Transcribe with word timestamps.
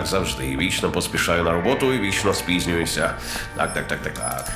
так 0.00 0.08
завжди. 0.08 0.56
Вічно 0.56 0.90
поспішаю 0.90 1.44
на 1.44 1.52
роботу 1.52 1.92
і 1.92 1.98
вічно 1.98 2.34
спізнююся. 2.34 3.14
Так, 3.56 3.74
так, 3.74 3.86
так, 3.86 3.98
так, 4.02 4.14
так. 4.14 4.52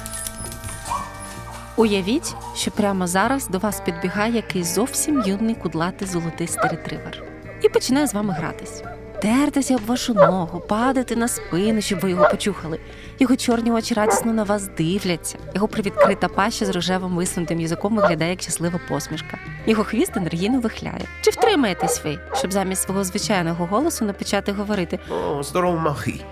Уявіть, 1.77 2.35
що 2.57 2.71
прямо 2.71 3.07
зараз 3.07 3.49
до 3.49 3.59
вас 3.59 3.81
підбігає 3.81 4.33
якийсь 4.33 4.75
зовсім 4.75 5.23
юний 5.27 5.55
кудлатий 5.55 6.09
золотистий 6.09 6.71
ретривер 6.71 7.23
і 7.63 7.69
починає 7.69 8.07
з 8.07 8.15
вами 8.15 8.33
гратись. 8.33 8.83
Тертися 9.23 9.75
об 9.75 9.87
вашу 9.87 10.15
ногу, 10.15 10.61
падати 10.61 11.17
на 11.17 11.29
спину, 11.29 11.81
щоб 11.81 12.01
ви 12.01 12.11
його 12.11 12.29
почухали. 12.31 12.81
Його 13.19 13.37
чорні 13.37 13.71
очі 13.71 13.95
радісно 13.95 14.33
на 14.33 14.43
вас 14.45 14.69
дивляться. 14.79 15.39
Його 15.55 15.69
привідкрита 15.69 16.29
паща 16.29 16.67
з 16.67 16.69
рожевим 16.69 17.17
висунутим 17.17 17.61
язиком 17.61 17.97
виглядає 17.97 18.31
як 18.31 18.43
щаслива 18.43 18.81
посмішка. 18.89 19.39
Його 19.67 19.85
хвіст 19.85 20.17
енергійно 20.17 20.61
вихляє. 20.61 21.05
Чи 21.21 21.31
втримаєтесь 21.31 22.05
ви, 22.05 22.19
щоб 22.37 22.53
замість 22.53 22.83
свого 22.83 23.05
звичайного 23.05 23.67
голосу 23.67 24.05
не 24.05 24.13
почати 24.13 24.53
говорити? 24.53 24.99
О, 25.11 25.43
здоров, 25.43 25.79
малий. 25.79 26.25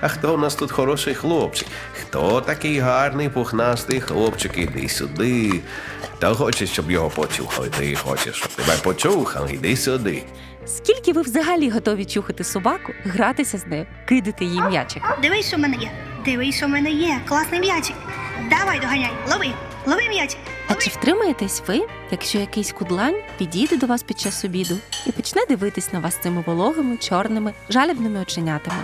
А 0.00 0.08
хто 0.08 0.34
у 0.34 0.38
нас 0.38 0.54
тут 0.54 0.70
хороший 0.70 1.14
хлопчик? 1.14 1.68
Хто 2.02 2.40
такий 2.40 2.78
гарний 2.78 3.28
пухнастий 3.28 4.00
хлопчик? 4.00 4.58
Іди 4.58 4.88
сюди. 4.88 5.60
Та 6.18 6.34
хочеш, 6.34 6.70
щоб 6.70 6.90
його 6.90 7.08
почухали. 7.10 7.68
Ти 7.78 7.94
хочеш, 7.94 8.36
щоб 8.36 8.48
тебе 8.48 8.72
почухали, 8.82 9.52
іди 9.52 9.76
сюди. 9.76 10.22
Скільки 10.66 11.12
ви 11.12 11.22
взагалі 11.22 11.70
готові 11.70 12.04
чухати 12.04 12.44
собаку, 12.44 12.92
гратися 13.04 13.58
з 13.58 13.66
нею, 13.66 13.86
кидати 14.08 14.44
їй 14.44 14.60
м'ячик? 14.60 15.02
Дивись, 15.22 15.46
що 15.48 15.56
в 15.56 15.60
мене 15.60 15.76
є. 15.76 15.90
Дивись, 16.24 16.56
що 16.56 16.66
в 16.66 16.68
мене 16.68 16.90
є. 16.90 17.20
Класний 17.28 17.60
м'ячик. 17.60 17.96
Давай, 18.50 18.80
доганяй, 18.80 19.10
лови, 19.30 19.46
лови 19.86 20.08
м'яч. 20.08 20.36
А 20.68 20.74
чи 20.74 20.90
втримаєтесь 20.90 21.62
ви, 21.68 21.86
якщо 22.10 22.38
якийсь 22.38 22.72
кудлань 22.72 23.16
підійде 23.38 23.76
до 23.76 23.86
вас 23.86 24.02
під 24.02 24.20
час 24.20 24.44
обіду 24.44 24.78
і 25.06 25.12
почне 25.12 25.42
дивитись 25.48 25.92
на 25.92 26.00
вас 26.00 26.16
цими 26.16 26.42
вологими, 26.46 26.96
чорними, 26.96 27.52
жалібними 27.70 28.20
оченятами? 28.20 28.82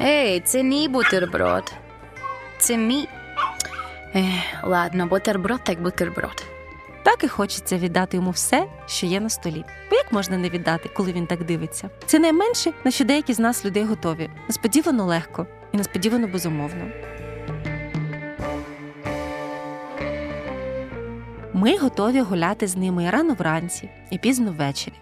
Ей, 0.00 0.40
це 0.40 0.62
мій 0.62 0.88
бутерброд. 0.88 1.72
Це 2.58 2.76
мій. 2.76 3.08
Ех, 4.14 4.24
ладно, 4.62 5.06
бутерброд 5.06 5.64
так 5.64 5.82
бутерброд. 5.82 6.44
Так 7.02 7.24
і 7.24 7.28
хочеться 7.28 7.78
віддати 7.78 8.16
йому 8.16 8.30
все, 8.30 8.66
що 8.86 9.06
є 9.06 9.20
на 9.20 9.28
столі. 9.28 9.64
Бо 9.90 9.96
як 9.96 10.12
можна 10.12 10.38
не 10.38 10.50
віддати, 10.50 10.88
коли 10.88 11.12
він 11.12 11.26
так 11.26 11.44
дивиться? 11.44 11.90
Це 12.06 12.18
найменше, 12.18 12.72
на 12.84 12.90
що 12.90 13.04
деякі 13.04 13.32
з 13.32 13.38
нас 13.38 13.64
людей 13.64 13.84
готові. 13.84 14.30
Несподівано 14.48 15.04
легко 15.04 15.46
і 15.72 15.76
несподівано 15.76 16.28
безумовно. 16.28 16.90
Ми 21.52 21.76
готові 21.76 22.20
гуляти 22.20 22.66
з 22.66 22.76
ними 22.76 23.04
і 23.04 23.10
рано 23.10 23.34
вранці, 23.34 23.90
і 24.10 24.18
пізно 24.18 24.52
ввечері. 24.52 24.94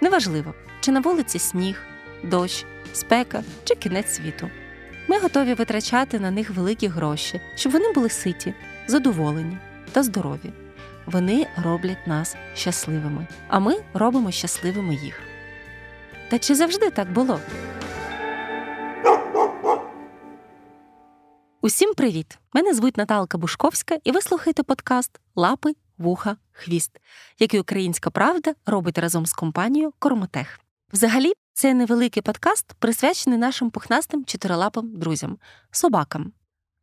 Неважливо, 0.00 0.54
чи 0.80 0.92
на 0.92 1.00
вулиці 1.00 1.38
сніг, 1.38 1.82
дощ, 2.24 2.64
спека 2.92 3.42
чи 3.64 3.74
кінець 3.74 4.14
світу. 4.14 4.50
Ми 5.08 5.18
готові 5.18 5.54
витрачати 5.54 6.20
на 6.20 6.30
них 6.30 6.50
великі 6.50 6.88
гроші, 6.88 7.40
щоб 7.54 7.72
вони 7.72 7.92
були 7.92 8.08
ситі, 8.08 8.54
задоволені 8.86 9.58
та 9.92 10.02
здорові. 10.02 10.65
Вони 11.06 11.46
роблять 11.56 12.06
нас 12.06 12.36
щасливими, 12.54 13.26
а 13.48 13.58
ми 13.58 13.74
робимо 13.94 14.30
щасливими 14.30 14.94
їх. 14.94 15.20
Та 16.30 16.38
чи 16.38 16.54
завжди 16.54 16.90
так 16.90 17.12
було? 17.12 17.40
Усім 21.60 21.94
привіт! 21.94 22.38
Мене 22.52 22.74
звуть 22.74 22.96
Наталка 22.96 23.38
Бушковська, 23.38 23.98
і 24.04 24.12
ви 24.12 24.22
слухаєте 24.22 24.62
подкаст 24.62 25.20
Лапи, 25.36 25.72
Вуха, 25.98 26.36
Хвіст, 26.52 27.00
який 27.38 27.60
Українська 27.60 28.10
Правда 28.10 28.54
робить 28.66 28.98
разом 28.98 29.26
з 29.26 29.32
компанією 29.32 29.92
Кормотех. 29.98 30.60
Взагалі, 30.92 31.32
це 31.52 31.74
невеликий 31.74 32.22
подкаст 32.22 32.72
присвячений 32.78 33.38
нашим 33.38 33.70
пухнастим 33.70 34.24
чотирилапим 34.24 34.96
друзям 34.96 35.38
собакам. 35.70 36.32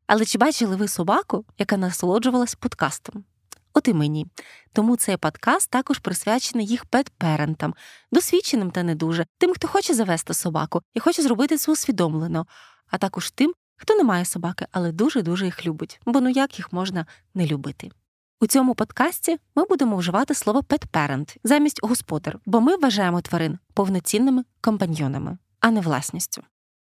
Але 0.07 0.25
чи 0.25 0.37
бачили 0.37 0.75
ви 0.75 0.87
собаку, 0.87 1.45
яка 1.57 1.77
насолоджувалась 1.77 2.55
подкастом? 2.55 3.23
От 3.73 3.87
і 3.87 3.93
мені. 3.93 4.27
Тому 4.73 4.95
цей 4.97 5.17
подкаст 5.17 5.69
також 5.69 5.99
присвячений 5.99 6.65
їх 6.65 6.85
пет-перентам, 6.85 7.73
досвідченим 8.11 8.71
та 8.71 8.83
не 8.83 8.95
дуже, 8.95 9.25
тим, 9.37 9.53
хто 9.53 9.67
хоче 9.67 9.93
завести 9.93 10.33
собаку 10.33 10.81
і 10.93 10.99
хоче 10.99 11.21
зробити 11.21 11.57
це 11.57 11.71
усвідомлено, 11.71 12.47
а 12.87 12.97
також 12.97 13.31
тим, 13.31 13.53
хто 13.75 13.95
не 13.95 14.03
має 14.03 14.25
собаки, 14.25 14.67
але 14.71 14.91
дуже-дуже 14.91 15.45
їх 15.45 15.65
любить, 15.65 15.99
бо 16.05 16.21
ну 16.21 16.29
як 16.29 16.59
їх 16.59 16.73
можна 16.73 17.05
не 17.33 17.47
любити. 17.47 17.91
У 18.39 18.47
цьому 18.47 18.75
подкасті 18.75 19.37
ми 19.55 19.65
будемо 19.65 19.97
вживати 19.97 20.35
слово 20.35 20.61
pet-parent 20.61 21.37
замість 21.43 21.79
господар, 21.83 22.39
бо 22.45 22.61
ми 22.61 22.77
вважаємо 22.77 23.21
тварин 23.21 23.59
повноцінними 23.73 24.43
компаньйонами, 24.61 25.37
а 25.59 25.71
не 25.71 25.81
власністю. 25.81 26.43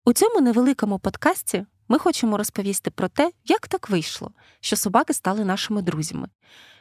У 0.04 0.12
цьому 0.12 0.40
невеликому 0.40 0.98
подкасті 0.98 1.66
ми 1.88 1.98
хочемо 1.98 2.36
розповісти 2.36 2.90
про 2.90 3.08
те, 3.08 3.32
як 3.44 3.68
так 3.68 3.90
вийшло, 3.90 4.30
що 4.60 4.76
собаки 4.76 5.12
стали 5.12 5.44
нашими 5.44 5.82
друзями, 5.82 6.28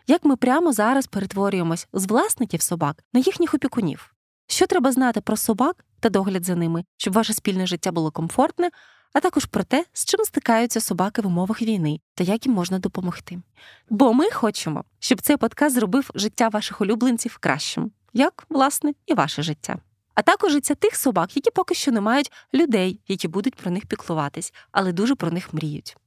як 0.08 0.26
ми 0.26 0.36
прямо 0.36 0.74
зараз 0.74 1.08
перетворюємось 1.08 1.88
з 1.94 2.06
власників 2.06 2.62
собак 2.62 3.04
на 3.14 3.20
їхніх 3.20 3.54
опікунів. 3.54 4.14
Що 4.48 4.68
треба 4.68 4.92
знати 4.92 5.22
про 5.22 5.38
собак 5.38 5.86
та 6.00 6.10
догляд 6.10 6.46
за 6.46 6.56
ними, 6.56 6.86
щоб 6.98 7.14
ваше 7.14 7.34
спільне 7.34 7.68
життя 7.68 7.92
було 7.92 8.12
комфортне, 8.12 8.70
а 9.14 9.20
також 9.20 9.46
про 9.46 9.64
те, 9.64 9.86
з 9.94 10.06
чим 10.06 10.20
стикаються 10.26 10.82
собаки 10.82 11.22
в 11.22 11.28
умовах 11.28 11.62
війни 11.62 12.00
та 12.16 12.24
як 12.24 12.46
їм 12.46 12.56
можна 12.56 12.80
допомогти. 12.80 13.42
Бо 13.90 14.14
ми 14.14 14.32
хочемо, 14.32 14.84
щоб 15.00 15.22
цей 15.22 15.38
подкаст 15.38 15.76
зробив 15.76 16.12
життя 16.16 16.48
ваших 16.50 16.82
улюбленців 16.82 17.38
кращим, 17.38 17.92
як, 18.14 18.46
власне, 18.50 18.94
і 19.06 19.14
ваше 19.14 19.44
життя. 19.44 19.78
А 20.16 20.22
також 20.22 20.52
життя 20.52 20.76
тих 20.76 20.96
собак, 20.96 21.36
які 21.36 21.52
поки 21.52 21.76
що 21.76 21.92
не 21.92 22.02
мають 22.02 22.32
людей, 22.54 23.00
які 23.08 23.28
будуть 23.28 23.56
про 23.56 23.72
них 23.72 23.86
піклуватись, 23.86 24.54
але 24.72 24.92
дуже 24.92 25.16
про 25.16 25.32
них 25.32 25.54
мріють. 25.54 25.98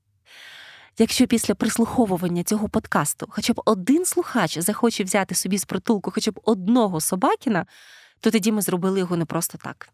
Якщо 0.98 1.26
після 1.26 1.54
прислуховування 1.54 2.44
цього 2.44 2.68
подкасту 2.68 3.26
хоча 3.30 3.52
б 3.52 3.62
один 3.64 4.04
слухач 4.04 4.58
захоче 4.58 5.04
взяти 5.04 5.34
собі 5.34 5.58
з 5.58 5.64
притулку 5.64 6.10
хоча 6.10 6.30
б 6.30 6.40
одного 6.44 7.00
собакіна, 7.00 7.66
то 8.20 8.30
тоді 8.30 8.52
ми 8.52 8.62
зробили 8.62 8.98
його 8.98 9.16
не 9.16 9.24
просто 9.24 9.58
так. 9.58 9.88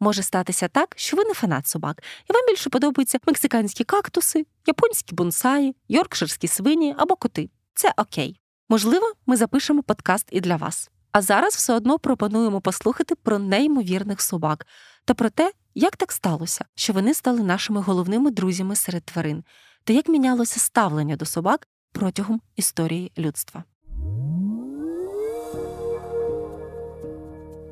Може 0.00 0.22
статися 0.22 0.68
так, 0.68 0.94
що 0.96 1.16
ви 1.16 1.24
не 1.24 1.34
фанат 1.34 1.66
собак, 1.66 2.02
і 2.30 2.32
вам 2.32 2.46
більше 2.46 2.70
подобаються 2.70 3.18
мексиканські 3.26 3.84
кактуси, 3.84 4.46
японські 4.66 5.14
бонсаї, 5.14 5.76
йоркширські 5.88 6.48
свині 6.48 6.94
або 6.98 7.16
коти. 7.16 7.50
Це 7.74 7.92
окей. 7.96 8.40
Можливо, 8.68 9.12
ми 9.26 9.36
запишемо 9.36 9.82
подкаст 9.82 10.28
і 10.30 10.40
для 10.40 10.56
вас. 10.56 10.90
А 11.12 11.22
зараз 11.22 11.54
все 11.54 11.74
одно 11.74 11.98
пропонуємо 11.98 12.60
послухати 12.60 13.14
про 13.14 13.38
неймовірних 13.38 14.20
собак 14.20 14.66
та 15.04 15.14
про 15.14 15.30
те, 15.30 15.52
як 15.74 15.96
так 15.96 16.12
сталося, 16.12 16.64
що 16.74 16.92
вони 16.92 17.14
стали 17.14 17.42
нашими 17.42 17.80
головними 17.80 18.30
друзями 18.30 18.76
серед 18.76 19.04
тварин, 19.04 19.44
та 19.84 19.92
як 19.92 20.08
мінялося 20.08 20.60
ставлення 20.60 21.16
до 21.16 21.24
собак 21.24 21.66
протягом 21.92 22.40
історії 22.56 23.12
людства. 23.18 23.64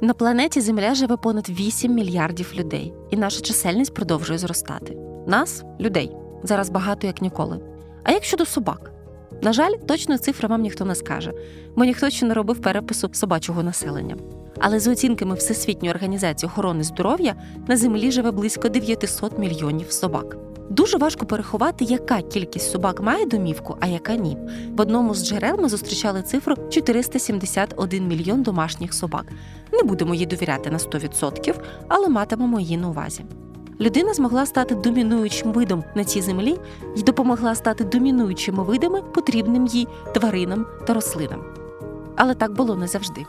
На 0.00 0.14
планеті 0.14 0.60
Земля 0.60 0.94
живе 0.94 1.16
понад 1.16 1.48
8 1.48 1.94
мільярдів 1.94 2.52
людей, 2.54 2.94
і 3.10 3.16
наша 3.16 3.40
чисельність 3.40 3.94
продовжує 3.94 4.38
зростати. 4.38 4.96
Нас, 5.26 5.64
людей, 5.80 6.12
зараз 6.42 6.70
багато 6.70 7.06
як 7.06 7.22
ніколи. 7.22 7.60
А 8.04 8.12
як 8.12 8.24
щодо 8.24 8.46
собак? 8.46 8.92
На 9.42 9.52
жаль, 9.52 9.72
точно 9.86 10.18
цифри 10.18 10.48
вам 10.48 10.62
ніхто 10.62 10.84
не 10.84 10.94
скаже, 10.94 11.32
бо 11.76 11.84
ніхто 11.84 12.10
ще 12.10 12.26
не 12.26 12.34
робив 12.34 12.62
перепису 12.62 13.10
собачого 13.12 13.62
населення. 13.62 14.16
Але 14.60 14.80
за 14.80 14.92
оцінками 14.92 15.34
Всесвітньої 15.34 15.94
організації 15.94 16.50
охорони 16.50 16.84
здоров'я 16.84 17.34
на 17.68 17.76
землі 17.76 18.12
живе 18.12 18.30
близько 18.30 18.68
900 18.68 19.38
мільйонів 19.38 19.92
собак. 19.92 20.36
Дуже 20.70 20.98
важко 20.98 21.26
переховати, 21.26 21.84
яка 21.84 22.22
кількість 22.22 22.70
собак 22.70 23.00
має 23.00 23.26
домівку, 23.26 23.76
а 23.80 23.86
яка 23.86 24.16
ні. 24.16 24.36
В 24.76 24.80
одному 24.80 25.14
з 25.14 25.28
джерел 25.28 25.60
ми 25.60 25.68
зустрічали 25.68 26.22
цифру 26.22 26.54
471 26.70 28.08
мільйон 28.08 28.42
домашніх 28.42 28.94
собак. 28.94 29.26
Не 29.72 29.82
будемо 29.82 30.14
їй 30.14 30.26
довіряти 30.26 30.70
на 30.70 30.78
100%, 30.78 31.54
але 31.88 32.08
матимемо 32.08 32.60
її 32.60 32.76
на 32.76 32.88
увазі. 32.88 33.24
Людина 33.80 34.14
змогла 34.14 34.46
стати 34.46 34.74
домінуючим 34.74 35.52
видом 35.52 35.84
на 35.94 36.04
цій 36.04 36.22
землі 36.22 36.58
і 36.96 37.02
допомогла 37.02 37.54
стати 37.54 37.84
домінуючими 37.84 38.62
видами, 38.64 39.02
потрібним 39.02 39.66
їй 39.66 39.88
тваринам 40.14 40.66
та 40.86 40.94
рослинам. 40.94 41.44
Але 42.16 42.34
так 42.34 42.52
було 42.52 42.76
не 42.76 42.86
завжди. 42.86 43.26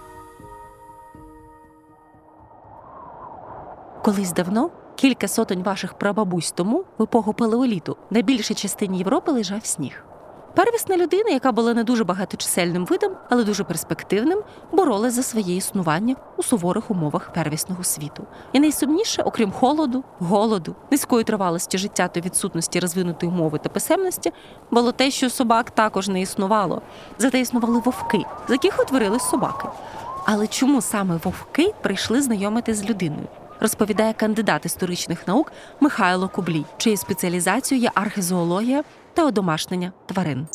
Колись 4.04 4.32
давно, 4.32 4.72
кілька 4.96 5.28
сотень 5.28 5.64
ваших 5.64 5.94
прабабусь 5.94 6.52
тому, 6.52 6.86
в 6.98 7.04
епоху 7.04 7.34
палеоліту, 7.34 7.98
на 8.10 8.22
більшій 8.22 8.54
частині 8.54 8.98
Європи 8.98 9.32
лежав 9.32 9.66
сніг. 9.66 10.09
Первісна 10.56 10.98
людина, 10.98 11.30
яка 11.30 11.52
була 11.52 11.74
не 11.74 11.84
дуже 11.84 12.04
багаточисельним 12.04 12.86
видом, 12.86 13.12
але 13.30 13.44
дуже 13.44 13.64
перспективним, 13.64 14.42
боролась 14.72 15.14
за 15.14 15.24
своє 15.24 15.56
існування 15.56 16.16
у 16.38 16.44
суворих 16.44 16.92
умовах 16.92 17.34
первісного 17.34 17.84
світу. 17.84 18.24
І 18.54 18.60
найсумніше, 18.60 19.22
окрім 19.22 19.52
холоду, 19.52 20.04
голоду, 20.20 20.76
низької 20.92 21.24
тривалості 21.24 21.78
життя 21.78 22.08
та 22.08 22.20
відсутності 22.20 22.80
розвинутої 22.80 23.32
мови 23.32 23.60
та 23.64 23.70
писемності, 23.70 24.34
було 24.72 24.92
те, 24.92 25.12
що 25.12 25.30
собак 25.30 25.72
також 25.72 26.08
не 26.08 26.22
існувало. 26.22 26.82
Зате 27.18 27.40
існували 27.40 27.80
вовки, 27.80 28.26
з 28.48 28.52
яких 28.52 28.80
утворились 28.80 29.30
собаки. 29.30 29.68
Але 30.26 30.48
чому 30.48 30.82
саме 30.82 31.20
вовки 31.24 31.74
прийшли 31.82 32.22
знайомити 32.22 32.74
з 32.74 32.90
людиною? 32.90 33.28
розповідає 33.60 34.14
кандидат 34.14 34.66
історичних 34.66 35.28
наук 35.28 35.52
Михайло 35.80 36.30
Кублій, 36.30 36.66
чиєю 36.78 36.98
спеціалізацією 36.98 37.84
є 37.84 37.92
архезоологія 37.94 38.84
та 39.20 39.26
одомашнення 39.26 39.92
тварин. 40.06 40.48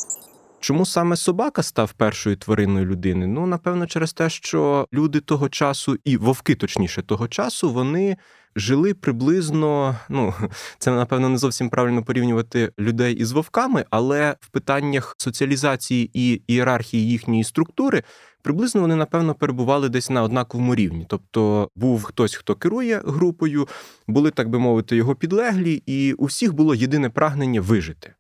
Чому 0.61 0.87
саме 0.87 1.17
собака 1.17 1.63
став 1.63 1.93
першою 1.93 2.37
твариною 2.37 2.87
людини? 2.87 3.27
Ну, 3.27 3.47
напевно, 3.47 3.87
через 3.87 4.13
те, 4.13 4.31
що 4.31 4.89
люди 4.93 5.21
того 5.21 5.49
часу, 5.49 5.97
і 6.05 6.17
вовки, 6.17 6.55
точніше, 6.55 7.03
того 7.03 7.29
часу, 7.29 7.73
вони 7.73 8.17
жили 8.57 8.95
приблизно. 8.95 9.97
Ну, 10.09 10.35
це 10.79 10.91
напевно 10.91 11.29
не 11.29 11.39
зовсім 11.39 11.71
правильно 11.71 12.03
порівнювати 12.03 12.73
людей 12.79 13.15
із 13.15 13.33
вовками, 13.33 13.85
але 13.91 14.37
в 14.41 14.49
питаннях 14.49 15.15
соціалізації 15.19 16.11
і 16.15 16.43
ієрархії 16.47 17.09
їхньої 17.09 17.45
структури. 17.45 18.03
Приблизно 18.43 18.81
вони, 18.81 18.97
напевно, 18.97 19.35
перебували 19.35 19.89
десь 19.89 20.11
на 20.11 20.23
однаковому 20.23 20.75
рівні. 20.75 21.07
Тобто 21.09 21.69
був 21.77 22.05
хтось, 22.05 22.35
хто 22.35 22.55
керує 22.55 23.03
групою, 23.07 23.69
були, 24.07 24.31
так 24.31 24.49
би 24.49 24.59
мовити, 24.59 24.97
його 24.97 25.15
підлеглі, 25.15 25.83
і 25.87 26.13
у 26.13 26.25
всіх 26.25 26.55
було 26.55 26.75
єдине 26.75 27.11
прагнення 27.11 27.61
вижити. 27.61 28.15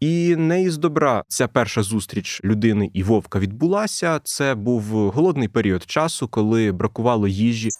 І 0.00 0.36
не 0.36 0.62
із 0.62 0.78
добра 0.78 1.24
ця 1.28 1.48
перша 1.48 1.82
зустріч 1.82 2.40
людини 2.44 2.90
і 2.94 3.02
вовка 3.02 3.38
відбулася. 3.38 4.20
Це 4.24 4.54
був 4.54 4.82
голодний 5.10 5.48
період 5.48 5.84
часу, 5.84 6.28
коли 6.28 6.72
бракувало 6.72 7.28
їжі. 7.28 7.70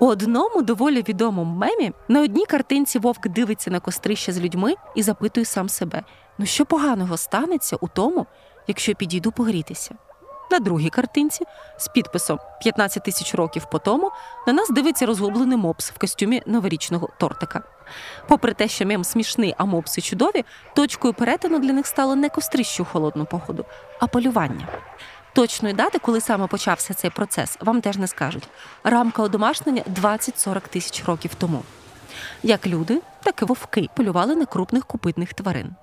У 0.00 0.06
одному 0.06 0.62
доволі 0.62 1.04
відомому 1.08 1.54
мемі 1.54 1.92
на 2.08 2.22
одній 2.22 2.46
картинці 2.46 2.98
вовк 2.98 3.28
дивиться 3.28 3.70
на 3.70 3.80
кострище 3.80 4.32
з 4.32 4.40
людьми 4.40 4.74
і 4.94 5.02
запитує 5.02 5.44
сам 5.44 5.68
себе: 5.68 6.02
ну 6.38 6.46
що 6.46 6.66
поганого 6.66 7.16
станеться 7.16 7.76
у 7.80 7.88
тому, 7.88 8.26
якщо 8.68 8.94
підійду 8.94 9.32
погрітися? 9.32 9.94
На 10.52 10.60
другій 10.60 10.90
картинці 10.90 11.44
з 11.78 11.88
підписом 11.88 12.38
«15 12.66 13.04
тисяч 13.04 13.34
років 13.34 13.66
по 13.70 13.78
тому 13.78 14.10
на 14.46 14.52
нас 14.52 14.70
дивиться 14.70 15.06
розгублений 15.06 15.58
мопс 15.58 15.90
в 15.90 15.98
костюмі 15.98 16.42
новорічного 16.46 17.08
тортика. 17.18 17.62
Попри 18.28 18.54
те, 18.54 18.68
що 18.68 18.86
мем 18.86 19.04
смішний, 19.04 19.54
а 19.58 19.64
мопси 19.64 20.00
чудові, 20.00 20.44
точкою 20.74 21.14
перетину 21.14 21.58
для 21.58 21.72
них 21.72 21.86
стало 21.86 22.16
не 22.16 22.28
кострище 22.28 22.82
у 22.82 22.86
холодну 22.86 23.24
погоду, 23.24 23.64
а 24.00 24.06
полювання. 24.06 24.68
Точної 25.34 25.74
дати, 25.74 25.98
коли 25.98 26.20
саме 26.20 26.46
почався 26.46 26.94
цей 26.94 27.10
процес, 27.10 27.58
вам 27.60 27.80
теж 27.80 27.96
не 27.96 28.06
скажуть. 28.06 28.48
Рамка 28.84 29.22
одомашнення 29.22 29.82
20-40 30.00 30.60
тисяч 30.68 31.04
років 31.04 31.34
тому. 31.34 31.62
Як 32.42 32.66
люди, 32.66 33.00
так 33.22 33.42
і 33.42 33.44
вовки 33.44 33.88
полювали 33.96 34.36
на 34.36 34.46
крупних 34.46 34.86
купитних 34.86 35.34
тварин. 35.34 35.74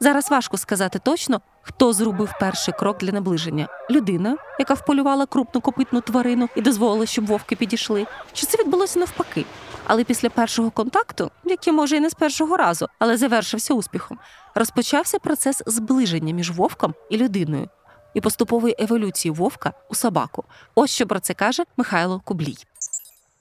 Зараз 0.00 0.30
важко 0.30 0.56
сказати 0.56 0.98
точно, 0.98 1.40
хто 1.62 1.92
зробив 1.92 2.32
перший 2.40 2.74
крок 2.78 2.98
для 2.98 3.12
наближення: 3.12 3.68
людина, 3.90 4.36
яка 4.58 4.74
вполювала 4.74 5.26
крупну 5.26 5.60
копитну 5.60 6.00
тварину 6.00 6.48
і 6.56 6.60
дозволила, 6.62 7.06
щоб 7.06 7.26
вовки 7.26 7.56
підійшли, 7.56 8.06
чи 8.32 8.46
це 8.46 8.58
відбулося 8.58 8.98
навпаки. 8.98 9.44
Але 9.86 10.04
після 10.04 10.30
першого 10.30 10.70
контакту, 10.70 11.30
який 11.44 11.72
може 11.72 11.96
і 11.96 12.00
не 12.00 12.10
з 12.10 12.14
першого 12.14 12.56
разу, 12.56 12.88
але 12.98 13.16
завершився 13.16 13.74
успіхом, 13.74 14.18
розпочався 14.54 15.18
процес 15.18 15.62
зближення 15.66 16.34
між 16.34 16.50
вовком 16.50 16.94
і 17.10 17.16
людиною 17.16 17.68
і 18.14 18.20
поступової 18.20 18.76
еволюції 18.78 19.32
вовка 19.32 19.72
у 19.88 19.94
собаку. 19.94 20.44
Ось 20.74 20.90
що 20.90 21.06
про 21.06 21.20
це 21.20 21.34
каже 21.34 21.64
Михайло 21.76 22.20
Кублій. 22.24 22.56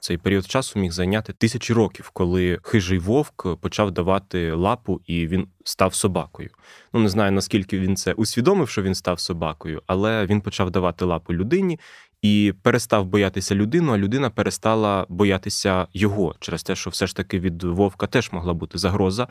Цей 0.05 0.17
період 0.17 0.47
часу 0.47 0.79
міг 0.79 0.91
зайняти 0.91 1.33
тисячі 1.33 1.73
років, 1.73 2.09
коли 2.13 2.59
хижий 2.63 2.99
вовк 2.99 3.57
почав 3.61 3.91
давати 3.91 4.51
лапу 4.51 5.01
і 5.05 5.27
він 5.27 5.47
став 5.63 5.93
собакою. 5.93 6.49
Ну 6.93 6.99
не 6.99 7.09
знаю 7.09 7.31
наскільки 7.31 7.79
він 7.79 7.95
це 7.95 8.13
усвідомив, 8.13 8.69
що 8.69 8.81
він 8.81 8.95
став 8.95 9.19
собакою, 9.19 9.81
але 9.87 10.25
він 10.25 10.41
почав 10.41 10.71
давати 10.71 11.05
лапу 11.05 11.33
людині 11.33 11.79
і 12.21 12.53
перестав 12.61 13.05
боятися 13.05 13.55
людину, 13.55 13.93
а 13.93 13.97
людина 13.97 14.29
перестала 14.29 15.05
боятися 15.09 15.87
його 15.93 16.35
через 16.39 16.63
те, 16.63 16.75
що 16.75 16.89
все 16.89 17.07
ж 17.07 17.15
таки 17.15 17.39
від 17.39 17.63
вовка 17.63 18.07
теж 18.07 18.31
могла 18.31 18.53
бути 18.53 18.77
загроза. 18.77 19.27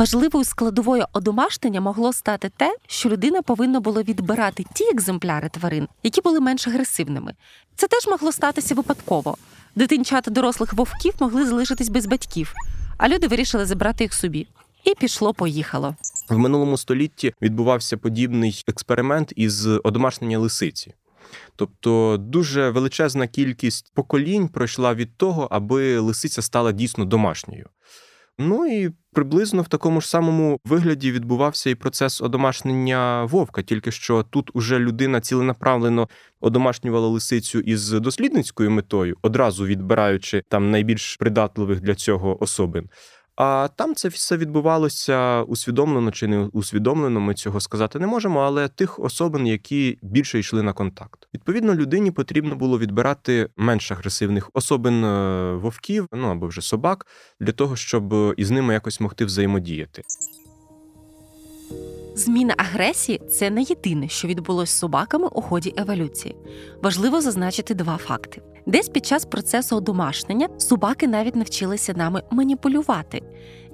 Важливою 0.00 0.44
складовою 0.44 1.04
одомашнення 1.12 1.80
могло 1.80 2.12
стати 2.12 2.50
те, 2.56 2.76
що 2.86 3.08
людина 3.08 3.42
повинна 3.42 3.80
була 3.80 4.02
відбирати 4.02 4.64
ті 4.74 4.84
екземпляри 4.84 5.48
тварин, 5.48 5.88
які 6.02 6.20
були 6.20 6.40
менш 6.40 6.68
агресивними. 6.68 7.34
Це 7.76 7.88
теж 7.88 8.06
могло 8.06 8.32
статися 8.32 8.74
випадково. 8.74 9.36
Дитинчата 9.74 10.30
дорослих 10.30 10.72
вовків 10.72 11.14
могли 11.20 11.46
залишитись 11.46 11.88
без 11.88 12.06
батьків, 12.06 12.54
а 12.98 13.08
люди 13.08 13.26
вирішили 13.26 13.66
забрати 13.66 14.04
їх 14.04 14.14
собі. 14.14 14.46
І 14.84 14.94
пішло-поїхало. 14.94 15.96
В 16.30 16.38
минулому 16.38 16.78
столітті 16.78 17.34
відбувався 17.42 17.96
подібний 17.96 18.64
експеримент 18.68 19.32
із 19.36 19.66
одомашнення 19.66 20.38
лисиці. 20.38 20.94
Тобто 21.56 22.16
дуже 22.20 22.70
величезна 22.70 23.26
кількість 23.26 23.92
поколінь 23.94 24.48
пройшла 24.48 24.94
від 24.94 25.16
того, 25.16 25.48
аби 25.50 25.98
лисиця 25.98 26.42
стала 26.42 26.72
дійсно 26.72 27.04
домашньою. 27.04 27.68
Ну 28.38 28.66
і 28.66 28.92
приблизно 29.12 29.62
в 29.62 29.68
такому 29.68 30.00
ж 30.00 30.08
самому 30.08 30.60
вигляді 30.64 31.12
відбувався 31.12 31.70
і 31.70 31.74
процес 31.74 32.20
одомашнення 32.22 33.24
вовка, 33.24 33.62
тільки 33.62 33.90
що 33.90 34.22
тут 34.22 34.50
уже 34.54 34.78
людина 34.78 35.20
ціленаправлено 35.20 36.08
одомашнювала 36.40 37.08
лисицю 37.08 37.60
із 37.60 37.90
дослідницькою 37.90 38.70
метою, 38.70 39.16
одразу 39.22 39.66
відбираючи 39.66 40.42
там 40.48 40.70
найбільш 40.70 41.16
придатливих 41.16 41.80
для 41.80 41.94
цього 41.94 42.42
особин. 42.42 42.88
А 43.36 43.68
там 43.76 43.94
це 43.94 44.08
все 44.08 44.36
відбувалося 44.36 45.42
усвідомлено 45.42 46.10
чи 46.10 46.26
не 46.26 46.38
усвідомлено. 46.38 47.20
Ми 47.20 47.34
цього 47.34 47.60
сказати 47.60 47.98
не 47.98 48.06
можемо, 48.06 48.40
але 48.40 48.68
тих 48.68 48.98
особин, 48.98 49.46
які 49.46 49.98
більше 50.02 50.38
йшли 50.38 50.62
на 50.62 50.72
контакт. 50.72 51.28
Відповідно, 51.34 51.74
людині 51.74 52.10
потрібно 52.10 52.56
було 52.56 52.78
відбирати 52.78 53.48
менш 53.56 53.92
агресивних 53.92 54.50
особин 54.54 55.04
е, 55.04 55.54
вовків, 55.54 56.06
ну 56.12 56.28
або 56.28 56.46
вже 56.46 56.60
собак, 56.60 57.06
для 57.40 57.52
того, 57.52 57.76
щоб 57.76 58.34
із 58.36 58.50
ними 58.50 58.74
якось 58.74 59.00
могти 59.00 59.24
взаємодіяти. 59.24 60.02
Зміна 62.20 62.54
агресії 62.56 63.20
це 63.30 63.50
не 63.50 63.62
єдине, 63.62 64.08
що 64.08 64.28
відбулося 64.28 64.72
з 64.72 64.78
собаками 64.78 65.28
у 65.32 65.42
ході 65.42 65.74
еволюції. 65.76 66.36
Важливо 66.82 67.20
зазначити 67.20 67.74
два 67.74 67.96
факти: 67.96 68.42
десь 68.66 68.88
під 68.88 69.06
час 69.06 69.24
процесу 69.24 69.76
одомашнення 69.76 70.48
собаки 70.58 71.08
навіть 71.08 71.36
навчилися 71.36 71.92
нами 71.96 72.22
маніпулювати, 72.30 73.22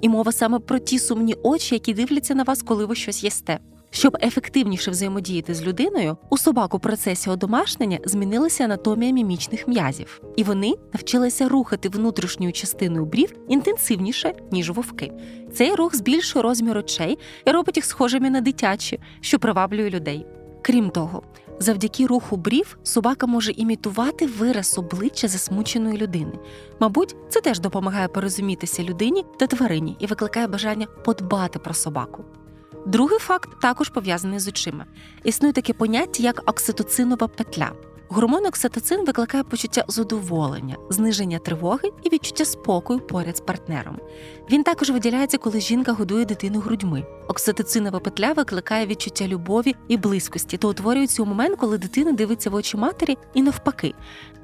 і 0.01 0.09
мова 0.09 0.31
саме 0.31 0.59
про 0.59 0.79
ті 0.79 0.99
сумні 0.99 1.35
очі, 1.43 1.75
які 1.75 1.93
дивляться 1.93 2.35
на 2.35 2.43
вас, 2.43 2.61
коли 2.61 2.85
ви 2.85 2.95
щось 2.95 3.23
їсте. 3.23 3.59
Щоб 3.97 4.17
ефективніше 4.21 4.91
взаємодіяти 4.91 5.53
з 5.53 5.63
людиною, 5.63 6.17
у 6.29 6.37
собак 6.37 6.73
у 6.73 6.79
процесі 6.79 7.29
одомашнення 7.29 7.99
змінилася 8.05 8.63
анатомія 8.63 9.11
мімічних 9.11 9.67
м'язів, 9.67 10.21
і 10.35 10.43
вони 10.43 10.73
навчилися 10.93 11.49
рухати 11.49 11.89
внутрішньою 11.89 12.53
частиною 12.53 13.05
брів 13.05 13.35
інтенсивніше, 13.47 14.33
ніж 14.51 14.69
вовки. 14.69 15.11
Цей 15.53 15.75
рух 15.75 15.95
збільшує 15.95 16.43
розмір 16.43 16.77
очей 16.77 17.17
і 17.45 17.51
робить 17.51 17.77
їх 17.77 17.85
схожими 17.85 18.29
на 18.29 18.41
дитячі, 18.41 18.99
що 19.21 19.39
приваблює 19.39 19.89
людей. 19.89 20.25
Крім 20.61 20.89
того, 20.89 21.23
завдяки 21.59 22.05
руху 22.05 22.37
брів 22.37 22.77
собака 22.83 23.27
може 23.27 23.51
імітувати 23.51 24.27
вираз 24.27 24.77
обличчя 24.77 25.27
засмученої 25.27 25.97
людини. 25.97 26.33
Мабуть, 26.79 27.15
це 27.29 27.41
теж 27.41 27.59
допомагає 27.59 28.07
порозумітися 28.07 28.83
людині 28.83 29.25
та 29.39 29.47
тварині 29.47 29.95
і 29.99 30.05
викликає 30.05 30.47
бажання 30.47 30.87
подбати 31.05 31.59
про 31.59 31.73
собаку. 31.73 32.25
Другий 32.87 33.19
факт 33.19 33.49
також 33.61 33.89
пов'язаний 33.89 34.39
з 34.39 34.47
очима. 34.47 34.85
Існує 35.23 35.53
таке 35.53 35.73
поняття, 35.73 36.23
як 36.23 36.49
окситоцинова 36.49 37.27
петля. 37.27 37.71
Гормон 38.09 38.45
окситоцин 38.45 39.05
викликає 39.05 39.43
почуття 39.43 39.83
задоволення, 39.87 40.75
зниження 40.89 41.39
тривоги 41.39 41.89
і 42.03 42.09
відчуття 42.09 42.45
спокою 42.45 42.99
поряд 42.99 43.37
з 43.37 43.39
партнером. 43.39 43.99
Він 44.51 44.63
також 44.63 44.89
виділяється, 44.89 45.37
коли 45.37 45.59
жінка 45.59 45.91
годує 45.91 46.25
дитину 46.25 46.59
грудьми. 46.59 47.03
Окситоцинова 47.27 47.99
петля 47.99 48.33
викликає 48.33 48.85
відчуття 48.85 49.27
любові 49.27 49.75
і 49.87 49.97
близькості, 49.97 50.57
то 50.57 50.69
утворюється 50.69 51.23
у 51.23 51.25
момент, 51.25 51.57
коли 51.59 51.77
дитина 51.77 52.11
дивиться 52.11 52.49
в 52.49 52.55
очі 52.55 52.77
матері 52.77 53.17
і 53.33 53.41
навпаки. 53.41 53.93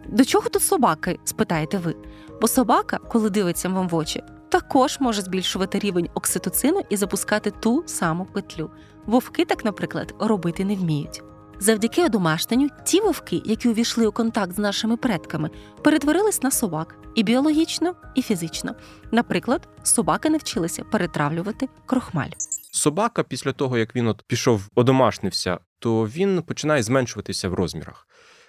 До 0.08 0.26
чого 0.26 0.50
тут 0.50 0.64
собаки? 0.64 1.20
спитаєте 1.24 1.78
ви. 1.78 1.96
Бо 2.42 2.48
собака, 2.48 2.98
коли 2.98 3.30
дивиться 3.30 3.70
вам 3.70 3.90
в 3.90 3.96
очі, 3.96 4.24
також 4.54 4.98
може 5.00 5.22
збільшувати 5.22 5.80
рівень 5.80 6.10
окситоцину 6.14 6.82
і 6.90 6.98
запускати 6.98 7.52
ту 7.52 7.84
саму 7.88 8.26
петлю. 8.26 8.72
Вовки, 9.06 9.46
так, 9.46 9.66
наприклад, 9.66 10.16
робити 10.20 10.66
не 10.66 10.76
вміють. 10.76 11.22
Завдяки 11.60 12.06
одомашненню 12.06 12.70
ті 12.86 13.02
вовки, 13.02 13.42
які 13.46 13.70
увійшли 13.70 14.08
у 14.08 14.12
контакт 14.12 14.54
з 14.54 14.58
нашими 14.58 14.98
предками, 14.98 15.50
перетворились 15.84 16.44
на 16.44 16.52
собак 16.52 16.96
і 17.16 17.24
біологічно, 17.24 17.96
і 18.16 18.22
фізично. 18.22 18.76
Наприклад, 19.12 19.68
собаки 19.84 20.30
навчилися 20.30 20.84
перетравлювати 20.84 21.70
крохмаль. 21.86 22.32
Собака, 22.72 23.24
після 23.24 23.52
того 23.52 23.78
як 23.78 23.96
він 23.96 24.08
от 24.08 24.24
пішов, 24.28 24.70
одомашнився, 24.76 25.60
то 25.80 26.04
він 26.04 26.42
починає 26.42 26.84
зменшуватися 26.84 27.50
в 27.50 27.54
розмірах. 27.54 28.08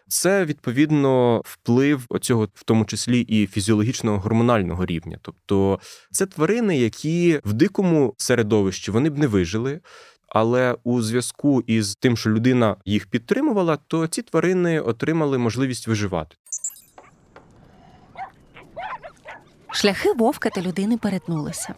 Це 0.08 0.44
відповідно 0.44 1.42
вплив 1.44 2.04
оцього, 2.08 2.49
в 2.54 2.62
тому 2.62 2.84
числі 2.84 3.20
і 3.20 3.46
фізіологічного 3.46 4.18
гормонального 4.18 4.87
рівня. 4.87 5.18
Тобто 5.23 5.78
це 6.11 6.26
тварини, 6.26 6.78
які 6.78 7.40
в 7.44 7.52
дикому 7.52 8.14
середовищі 8.16 8.90
вони 8.90 9.11
б 9.11 9.18
не 9.18 9.26
вижили. 9.26 9.80
але 10.28 10.76
у 10.84 11.02
зв'язку 11.02 11.61
із 11.66 11.94
тим, 11.96 12.16
що 12.16 12.30
людина 12.30 12.76
їх 12.84 13.06
підтримувала, 13.06 13.78
то 13.87 14.06
ці 14.06 14.23
тварини 14.23 14.80
отримали 14.80 15.38
можливість 15.38 15.87
виживати. 15.88 16.37
Шляхи 19.73 20.12
вовка 20.12 20.50
та 20.50 20.61
людини 20.62 20.99
перетнулися. 20.99 21.75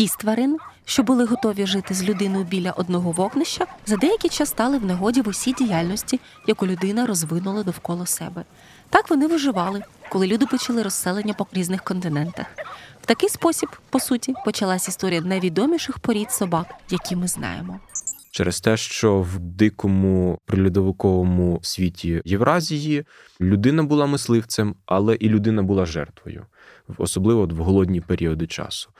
Ті 0.00 0.08
з 0.08 0.16
тварин, 0.16 0.56
що 0.84 1.02
були 1.02 1.24
готові 1.24 1.66
жити 1.66 1.94
з 1.94 2.02
людиною 2.02 2.44
біля 2.44 2.70
одного 2.70 3.12
вогнища, 3.12 3.66
за 3.86 3.96
деякий 3.96 4.30
час 4.30 4.48
стали 4.48 4.78
в 4.78 4.84
негоді 4.84 5.20
в 5.20 5.28
усій 5.28 5.52
діяльності, 5.52 6.20
яку 6.46 6.66
людина 6.66 7.06
розвинула 7.06 7.62
довкола 7.62 8.06
себе. 8.06 8.44
Так 8.90 9.10
вони 9.10 9.26
виживали, 9.26 9.82
коли 10.10 10.26
люди 10.26 10.46
почали 10.46 10.82
розселення 10.82 11.34
по 11.34 11.46
різних 11.52 11.82
континентах. 11.82 12.46
В 13.02 13.06
такий 13.06 13.28
спосіб, 13.28 13.68
по 13.90 14.00
суті, 14.00 14.34
почалась 14.44 14.88
історія 14.88 15.20
найвідоміших 15.20 15.98
порід 15.98 16.30
собак, 16.30 16.66
які 16.90 17.16
ми 17.16 17.28
знаємо. 17.28 17.80
Через 18.32 18.60
те, 18.60 18.76
що 18.76 19.20
в 19.20 19.38
дикому 19.38 20.38
прилюдовиковому 20.46 21.60
світі 21.62 22.22
Євразії 22.24 23.04
людина 23.40 23.82
була 23.82 24.06
мисливцем, 24.06 24.74
але 24.86 25.14
і 25.14 25.28
людина 25.28 25.62
була 25.62 25.86
жертвою, 25.86 26.46
особливо 26.98 27.46
в 27.46 27.56
голодні 27.56 28.00
періоди 28.00 28.46
часу. 28.46 28.90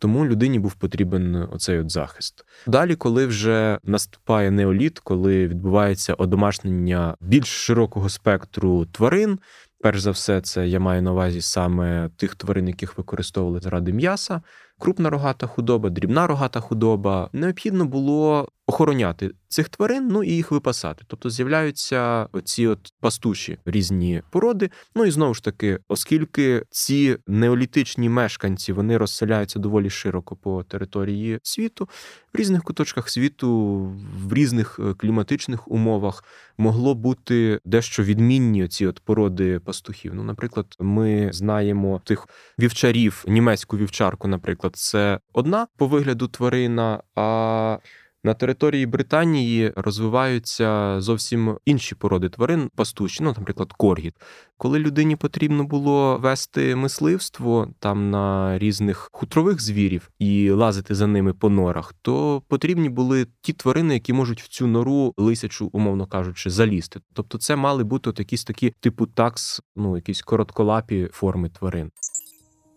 Тому 0.00 0.26
людині 0.26 0.58
був 0.58 0.74
потрібен 0.74 1.36
оцей 1.36 1.78
от 1.78 1.90
захист. 1.90 2.44
Далі, 2.66 2.96
коли 2.96 3.26
вже 3.26 3.78
наступає 3.84 4.50
неоліт, 4.50 4.98
коли 4.98 5.48
відбувається 5.48 6.14
одомашнення 6.14 7.16
більш 7.20 7.46
широкого 7.46 8.08
спектру 8.08 8.86
тварин. 8.86 9.38
Перш 9.82 10.00
за 10.00 10.10
все, 10.10 10.40
це 10.40 10.68
я 10.68 10.80
маю 10.80 11.02
на 11.02 11.12
увазі 11.12 11.40
саме 11.40 12.10
тих 12.16 12.34
тварин, 12.34 12.68
яких 12.68 12.98
використовували 12.98 13.60
заради 13.60 13.92
м'яса, 13.92 14.42
крупна 14.80 15.10
рогата 15.10 15.46
худоба, 15.46 15.90
дрібна 15.90 16.26
рогата 16.26 16.60
худоба. 16.60 17.30
Необхідно 17.32 17.84
було 17.84 18.48
охороняти 18.70 19.30
цих 19.48 19.68
тварин, 19.68 20.08
ну 20.08 20.22
і 20.22 20.30
їх 20.30 20.50
випасати. 20.50 21.04
Тобто 21.06 21.30
з'являються 21.30 22.28
оці 22.32 22.66
от 22.66 22.92
пастуші 23.00 23.58
різні 23.64 24.22
породи. 24.30 24.70
Ну 24.94 25.04
і 25.04 25.10
знову 25.10 25.34
ж 25.34 25.44
таки, 25.44 25.78
оскільки 25.88 26.62
ці 26.70 27.16
неолітичні 27.26 28.08
мешканці 28.08 28.72
вони 28.72 28.96
розселяються 28.96 29.58
доволі 29.58 29.90
широко 29.90 30.36
по 30.36 30.62
території 30.62 31.38
світу, 31.42 31.88
в 32.34 32.38
різних 32.38 32.62
куточках 32.62 33.10
світу, 33.10 33.78
в 34.26 34.34
різних 34.34 34.80
е, 34.82 34.94
кліматичних 34.94 35.68
умовах 35.68 36.24
могло 36.58 36.94
бути 36.94 37.60
дещо 37.64 38.02
відмінні 38.02 38.68
ці 38.68 38.86
от 38.86 39.00
породи 39.00 39.60
пастухів. 39.60 40.14
Ну, 40.14 40.22
наприклад, 40.22 40.66
ми 40.80 41.30
знаємо 41.32 42.00
тих 42.04 42.28
вівчарів, 42.58 43.24
німецьку 43.28 43.76
вівчарку, 43.76 44.28
наприклад, 44.28 44.69
це 44.70 45.20
одна 45.32 45.66
по 45.76 45.86
вигляду 45.86 46.28
тварина. 46.28 47.02
а 47.14 47.78
на 48.24 48.34
території 48.34 48.86
Британії 48.86 49.72
розвиваються 49.76 51.00
зовсім 51.00 51.58
інші 51.64 51.94
породи 51.94 52.28
тварин, 52.28 52.70
пастуші, 52.76 53.22
ну, 53.22 53.34
наприклад, 53.38 53.72
коргіт. 53.72 54.14
Коли 54.56 54.78
людині 54.78 55.16
потрібно 55.16 55.64
було 55.64 56.18
вести 56.18 56.76
мисливство 56.76 57.68
там 57.78 58.10
на 58.10 58.58
різних 58.58 59.08
хутрових 59.12 59.60
звірів 59.60 60.10
і 60.18 60.50
лазити 60.50 60.94
за 60.94 61.06
ними 61.06 61.34
по 61.34 61.50
норах, 61.50 61.94
то 62.02 62.42
потрібні 62.48 62.88
були 62.88 63.26
ті 63.40 63.52
тварини, 63.52 63.94
які 63.94 64.12
можуть 64.12 64.42
в 64.42 64.48
цю 64.48 64.66
нору 64.66 65.14
лисячу, 65.16 65.70
умовно 65.72 66.06
кажучи, 66.06 66.50
залізти. 66.50 67.00
Тобто, 67.12 67.38
це 67.38 67.56
мали 67.56 67.84
бути 67.84 68.12
якісь 68.18 68.44
такі 68.44 68.74
типу 68.80 69.06
такс, 69.06 69.62
ну 69.76 69.96
якісь 69.96 70.22
коротколапі 70.22 71.08
форми 71.12 71.48
тварин. 71.48 71.90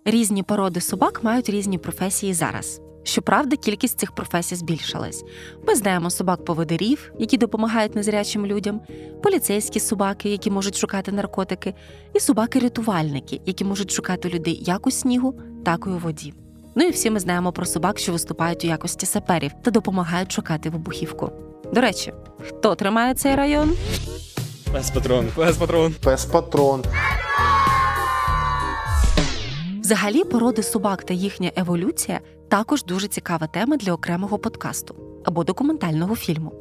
Різні 0.05 0.43
породи 0.43 0.81
собак 0.81 1.23
мають 1.23 1.49
різні 1.49 1.77
професії 1.77 2.33
зараз. 2.33 2.81
Щоправда, 3.03 3.55
кількість 3.55 3.99
цих 3.99 4.11
професій 4.11 4.55
збільшилась. 4.55 5.23
Ми 5.67 5.75
знаємо 5.75 6.09
собак-поводирів, 6.09 7.11
які 7.19 7.37
допомагають 7.37 7.95
незрячим 7.95 8.45
людям, 8.45 8.81
поліцейські 9.23 9.79
собаки, 9.79 10.29
які 10.29 10.51
можуть 10.51 10.77
шукати 10.77 11.11
наркотики, 11.11 11.73
і 12.13 12.19
собаки-рятувальники, 12.19 13.41
які 13.45 13.65
можуть 13.65 13.91
шукати 13.91 14.29
людей 14.29 14.59
як 14.61 14.87
у 14.87 14.91
снігу, 14.91 15.39
так 15.65 15.83
і 15.87 15.89
у 15.89 15.97
воді. 15.97 16.33
Ну 16.75 16.83
і 16.83 16.89
всі 16.89 17.09
ми 17.09 17.19
знаємо 17.19 17.51
про 17.51 17.65
собак, 17.65 17.99
що 17.99 18.11
виступають 18.11 18.63
у 18.63 18.67
якості 18.67 19.05
саперів 19.05 19.51
та 19.63 19.71
допомагають 19.71 20.31
шукати 20.31 20.69
вибухівку. 20.69 21.31
До 21.73 21.81
речі, 21.81 22.13
хто 22.47 22.75
тримає 22.75 23.13
цей 23.13 23.35
район? 23.35 23.71
Пес 24.71 24.91
патрон, 24.91 25.27
пес 25.35 25.57
патрон. 25.57 25.95
Пес 26.03 26.25
патрон. 26.25 26.83
Взагалі, 29.83 30.23
породи 30.23 30.63
собак 30.63 31.03
та 31.03 31.13
їхня 31.13 31.51
еволюція 31.55 32.19
також 32.49 32.83
дуже 32.83 33.07
цікава 33.07 33.47
тема 33.47 33.77
для 33.77 33.93
окремого 33.93 34.39
подкасту 34.39 34.95
або 35.25 35.43
документального 35.43 36.15
фільму. 36.15 36.53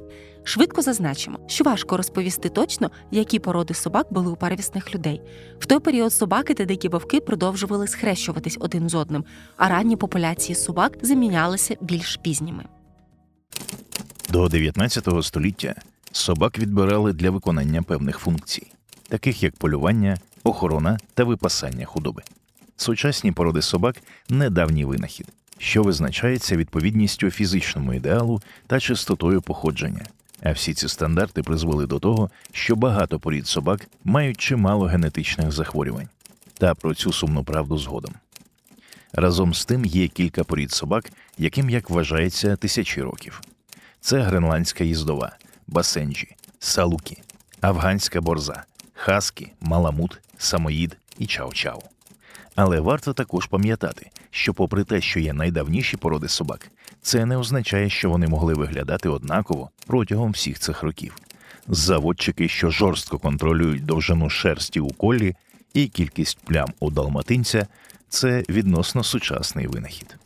Швидко 0.44 0.82
зазначимо, 0.82 1.38
що 1.46 1.64
важко 1.64 1.96
розповісти 1.96 2.48
точно, 2.48 2.90
які 3.10 3.38
породи 3.38 3.74
собак 3.74 4.06
були 4.10 4.30
у 4.30 4.36
первісних 4.36 4.94
людей. 4.94 5.22
В 5.58 5.66
той 5.66 5.80
період 5.80 6.12
собаки 6.12 6.54
та 6.54 6.64
дикі 6.64 6.88
вовки 6.88 7.20
продовжували 7.20 7.86
схрещуватись 7.86 8.56
один 8.60 8.88
з 8.88 8.94
одним, 8.94 9.24
а 9.56 9.68
ранні 9.68 9.96
популяції 9.96 10.56
собак 10.56 10.98
замінялися 11.02 11.76
більш 11.80 12.16
пізніми. 12.16 12.64
До 14.30 14.48
19 14.48 15.08
століття 15.22 15.74
собак 16.12 16.58
відбирали 16.58 17.12
для 17.12 17.30
виконання 17.30 17.82
певних 17.82 18.18
функцій, 18.18 18.66
таких 19.08 19.42
як 19.42 19.56
полювання, 19.56 20.16
охорона 20.44 20.98
та 21.14 21.24
випасання 21.24 21.86
худоби. 21.86 22.22
Сучасні 22.76 23.32
породи 23.32 23.62
собак 23.62 23.96
недавній 24.28 24.84
винахід, 24.84 25.26
що 25.58 25.82
визначається 25.82 26.56
відповідністю 26.56 27.30
фізичному 27.30 27.94
ідеалу 27.94 28.42
та 28.66 28.80
чистотою 28.80 29.42
походження. 29.42 30.06
А 30.42 30.52
всі 30.52 30.74
ці 30.74 30.88
стандарти 30.88 31.42
призвели 31.42 31.86
до 31.86 31.98
того, 31.98 32.30
що 32.52 32.76
багато 32.76 33.18
порід 33.18 33.46
собак 33.46 33.88
мають 34.04 34.36
чимало 34.36 34.86
генетичних 34.86 35.52
захворювань. 35.52 36.08
Та 36.58 36.74
про 36.74 36.94
цю 36.94 37.12
сумну 37.12 37.44
правду 37.44 37.78
згодом. 37.78 38.12
Разом 39.12 39.54
з 39.54 39.64
тим 39.64 39.84
є 39.84 40.08
кілька 40.08 40.44
порід 40.44 40.72
собак, 40.72 41.12
яким 41.38 41.70
як 41.70 41.90
вважається 41.90 42.56
тисячі 42.56 43.02
років. 43.02 43.40
Це 44.00 44.20
гренландська 44.20 44.84
їздова, 44.84 45.36
басенджі, 45.66 46.36
салукі, 46.58 47.22
афганська 47.60 48.20
борза, 48.20 48.64
хаскі, 48.94 49.52
маламут, 49.60 50.20
самоїд 50.38 50.96
і 51.18 51.24
чау-чау. 51.24 51.82
Але 52.54 52.80
варто 52.80 53.12
також 53.12 53.46
пам'ятати, 53.46 54.10
що, 54.30 54.54
попри 54.54 54.84
те, 54.84 55.00
що 55.00 55.20
є 55.20 55.32
найдавніші 55.32 55.96
породи 55.96 56.28
собак, 56.28 56.68
це 57.02 57.26
не 57.26 57.36
означає, 57.36 57.90
що 57.90 58.10
вони 58.10 58.28
могли 58.28 58.54
виглядати 58.54 59.08
однаково 59.08 59.70
протягом 59.86 60.30
всіх 60.30 60.58
цих 60.58 60.82
років. 60.82 61.16
Заводчики, 61.68 62.48
що 62.48 62.70
жорстко 62.70 63.18
контролюють 63.18 63.84
довжину 63.84 64.30
шерсті 64.30 64.80
у 64.80 64.88
колі 64.88 65.34
і 65.74 65.88
кількість 65.88 66.38
плям 66.38 66.68
у 66.80 66.90
далматинця, 66.90 67.66
це 68.08 68.44
відносно 68.48 69.04
сучасний 69.04 69.66
винахід. 69.66 70.16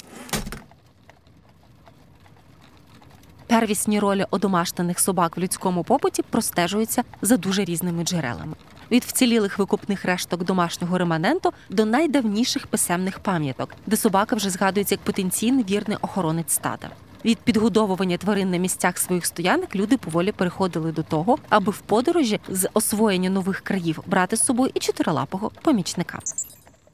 Первісні 3.47 4.01
ролі 4.01 4.27
одомашнених 4.31 5.01
собак 5.01 5.37
в 5.37 5.41
людському 5.41 5.85
побуті 5.85 6.23
простежуються 6.23 7.05
за 7.23 7.37
дуже 7.37 7.65
різними 7.65 8.05
джерелами. 8.05 8.55
Від 8.91 9.05
вцілілих 9.05 9.59
викупних 9.59 10.05
решток 10.05 10.45
домашнього 10.45 10.99
реманенту 10.99 11.53
до 11.71 11.85
найдавніших 11.85 12.67
писемних 12.67 13.19
пам'яток, 13.19 13.75
де 13.87 13.97
собака 13.97 14.37
вже 14.37 14.51
згадується 14.51 14.95
як 14.95 15.01
потенційний 15.01 15.65
вірний 15.71 15.99
охоронець 16.01 16.53
стада. 16.53 16.91
Від 17.25 17.39
підгодовування 17.39 18.17
тварин 18.17 18.51
на 18.51 18.57
місцях 18.57 18.99
своїх 18.99 19.27
стоянок 19.27 19.77
люди 19.77 19.97
поволі 19.97 20.33
переходили 20.33 20.93
до 20.93 21.03
того, 21.03 21.39
аби 21.49 21.73
в 21.73 21.79
подорожі 21.79 22.41
з 22.49 22.69
освоєння 22.75 23.31
нових 23.31 23.61
країв 23.61 24.01
брати 24.07 24.37
з 24.37 24.45
собою 24.45 24.71
і 24.75 24.79
чотирилапого 24.79 25.51
помічника. 25.63 26.19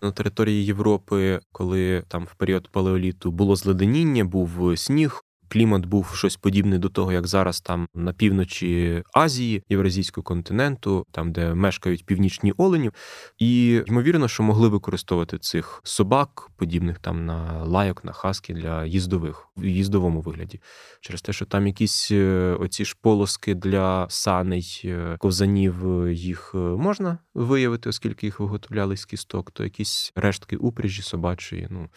На 0.03 0.13
території 0.13 0.65
Європи, 0.65 1.41
коли 1.53 2.05
там 2.09 2.25
в 2.25 2.35
період 2.35 2.69
палеоліту 2.69 3.31
було 3.31 3.57
зледеніння, 3.57 4.25
був 4.25 4.79
сніг, 4.79 5.25
клімат 5.53 5.87
був 5.87 6.11
щось 6.15 6.37
подібне 6.37 6.79
до 6.79 6.89
того, 6.89 7.13
як 7.13 7.27
зараз 7.27 7.61
там 7.61 7.89
на 7.95 8.13
півночі 8.13 9.03
Азії, 9.15 9.63
Євразійського 9.69 10.23
континенту, 10.23 11.07
там 11.11 11.33
де 11.33 11.55
мешкають 11.55 12.07
північні 12.07 12.53
олені, 12.53 12.91
і 13.39 13.83
ймовірно, 13.87 14.29
що 14.29 14.43
могли 14.43 14.69
використовувати 14.69 15.39
цих 15.39 15.81
собак, 15.85 16.51
подібних 16.57 16.99
там 16.99 17.27
на 17.27 17.65
лайок, 17.65 18.05
на 18.05 18.13
хаски 18.13 18.55
для 18.55 18.85
їздових 18.85 19.49
в 19.57 19.65
їздовому 19.65 20.21
вигляді, 20.21 20.61
через 21.01 21.23
те, 21.23 21.33
що 21.33 21.45
там 21.45 21.67
якісь 21.67 22.09
е, 22.11 22.57
оці 22.61 22.85
ж 22.85 22.97
полоски 23.03 23.55
для 23.55 24.07
саней, 24.11 24.83
е, 24.85 25.17
ковзанів 25.19 26.03
е, 26.05 26.13
їх 26.13 26.55
можна 26.55 27.19
виявити, 27.35 27.89
оскільки 27.89 28.27
їх 28.27 28.41
виготовляли 28.41 28.97
з 28.97 29.05
кісток, 29.05 29.51
то 29.51 29.65
якісь 29.65 30.13
рештки 30.15 30.57
упряжі 30.57 31.03
собачої. 31.03 31.67
Ну 31.71 31.89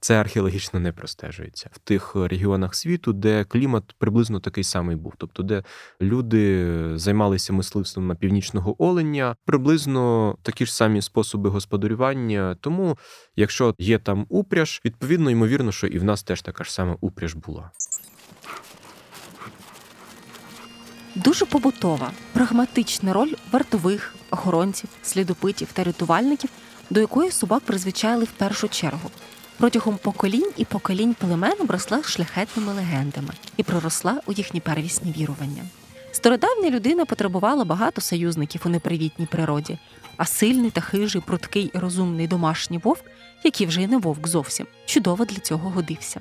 це 0.00 0.20
археологічно 0.20 0.80
не 0.80 0.92
простежується 0.92 1.70
в 1.72 1.78
тих 1.78 2.16
регіонах 2.16 2.74
світу, 2.74 3.12
де 3.12 3.44
клімат 3.44 3.84
приблизно 3.98 4.40
такий 4.40 4.64
самий 4.64 4.96
був, 4.96 5.12
тобто 5.18 5.42
де 5.42 5.62
люди 6.00 6.76
займалися 6.94 7.52
мисливством 7.52 8.06
на 8.06 8.14
північного 8.14 8.84
оленя, 8.84 9.36
приблизно 9.44 10.36
такі 10.42 10.66
ж 10.66 10.74
самі 10.74 11.02
способи 11.02 11.50
господарювання. 11.50 12.56
Тому, 12.60 12.98
якщо 13.36 13.74
є 13.78 13.98
там 13.98 14.26
упряж, 14.28 14.80
відповідно 14.84 15.30
ймовірно, 15.30 15.72
що 15.72 15.86
і 15.86 15.98
в 15.98 16.04
нас 16.04 16.22
теж 16.22 16.42
така 16.42 16.64
ж 16.64 16.72
сама 16.72 16.96
упряж 17.00 17.34
була. 17.34 17.70
Дуже 21.14 21.46
побутова, 21.46 22.12
прагматична 22.32 23.12
роль 23.12 23.32
вартових, 23.52 24.14
охоронців, 24.30 24.90
слідопитів 25.02 25.68
та 25.72 25.84
рятувальників, 25.84 26.50
до 26.90 27.00
якої 27.00 27.30
собак 27.30 27.62
призвичайли 27.62 28.24
в 28.24 28.30
першу 28.30 28.68
чергу. 28.68 29.10
Протягом 29.60 29.96
поколінь 29.96 30.50
і 30.56 30.64
поколінь 30.64 31.14
племен 31.14 31.54
обросла 31.60 32.02
шляхетними 32.02 32.72
легендами 32.72 33.28
і 33.56 33.62
проросла 33.62 34.20
у 34.26 34.32
їхні 34.32 34.60
первісні 34.60 35.14
вірування. 35.18 35.62
Стародавня 36.12 36.70
людина 36.70 37.04
потребувала 37.04 37.64
багато 37.64 38.00
союзників 38.00 38.60
у 38.64 38.68
непривітній 38.68 39.26
природі, 39.26 39.78
а 40.16 40.24
сильний 40.24 40.70
та 40.70 40.80
хижий, 40.80 41.22
пруткий 41.26 41.70
і 41.74 41.78
розумний 41.78 42.28
домашній 42.28 42.78
вовк, 42.78 43.04
який 43.44 43.66
вже 43.66 43.82
й 43.82 43.86
не 43.86 43.98
вовк 43.98 44.28
зовсім, 44.28 44.66
чудово 44.86 45.24
для 45.24 45.38
цього 45.38 45.70
годився. 45.70 46.20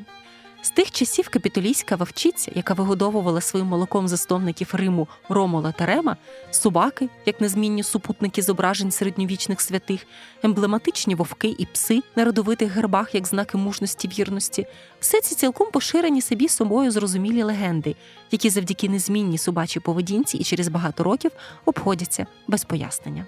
З 0.61 0.69
тих 0.69 0.91
часів 0.91 1.29
капітолійська 1.29 1.95
вовчиця, 1.95 2.51
яка 2.55 2.73
вигодовувала 2.73 3.41
своїм 3.41 3.67
молоком 3.67 4.07
засновників 4.07 4.69
Риму 4.73 5.07
Ромула 5.29 5.71
та 5.71 5.85
Рема, 5.85 6.17
собаки, 6.51 7.09
як 7.25 7.41
незмінні 7.41 7.83
супутники 7.83 8.41
зображень 8.41 8.91
середньовічних 8.91 9.61
святих, 9.61 10.07
емблематичні 10.43 11.15
вовки 11.15 11.55
і 11.57 11.65
пси 11.65 12.03
на 12.15 12.25
родовитих 12.25 12.71
гербах, 12.71 13.15
як 13.15 13.27
знаки 13.27 13.57
мужності 13.57 14.07
вірності, 14.07 14.65
все 14.99 15.21
ці 15.21 15.35
цілком 15.35 15.71
поширені 15.71 16.21
собі 16.21 16.47
собою 16.47 16.91
зрозумілі 16.91 17.43
легенди, 17.43 17.95
які 18.31 18.49
завдяки 18.49 18.89
незмінній 18.89 19.37
собачій 19.37 19.79
поведінці 19.79 20.37
і 20.37 20.43
через 20.43 20.67
багато 20.67 21.03
років 21.03 21.31
обходяться 21.65 22.27
без 22.47 22.63
пояснення. 22.63 23.25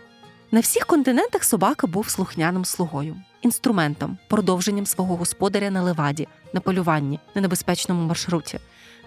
На 0.52 0.60
всіх 0.60 0.86
континентах 0.86 1.44
собака 1.44 1.88
був 1.88 2.10
слухняним 2.10 2.66
слугою, 2.66 3.16
інструментом, 3.42 4.18
продовженням 4.28 4.86
свого 4.86 5.16
господаря 5.16 5.70
на 5.70 5.82
леваді, 5.82 6.28
на 6.54 6.60
полюванні, 6.60 7.20
на 7.36 7.42
небезпечному 7.42 8.08
маршруті. 8.08 8.60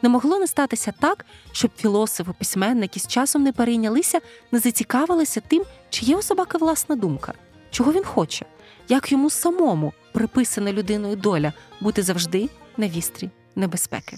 Не 0.02 0.08
могло 0.08 0.38
не 0.38 0.46
статися 0.46 0.92
так, 1.00 1.26
щоб 1.52 1.70
філософи, 1.76 2.30
письменники 2.38 3.00
з 3.00 3.06
часом 3.06 3.42
не 3.42 3.52
перейнялися, 3.52 4.20
не 4.52 4.58
зацікавилися 4.58 5.40
тим, 5.40 5.64
чи 5.90 6.06
є 6.06 6.16
у 6.16 6.22
собаки 6.22 6.58
власна 6.58 6.96
думка, 6.96 7.32
чого 7.70 7.92
він 7.92 8.04
хоче, 8.04 8.46
як 8.88 9.12
йому 9.12 9.30
самому 9.30 9.92
приписана 10.12 10.72
людиною 10.72 11.16
доля 11.16 11.52
бути 11.80 12.02
завжди 12.02 12.48
на 12.76 12.88
вістрі 12.88 13.30
небезпеки. 13.56 14.16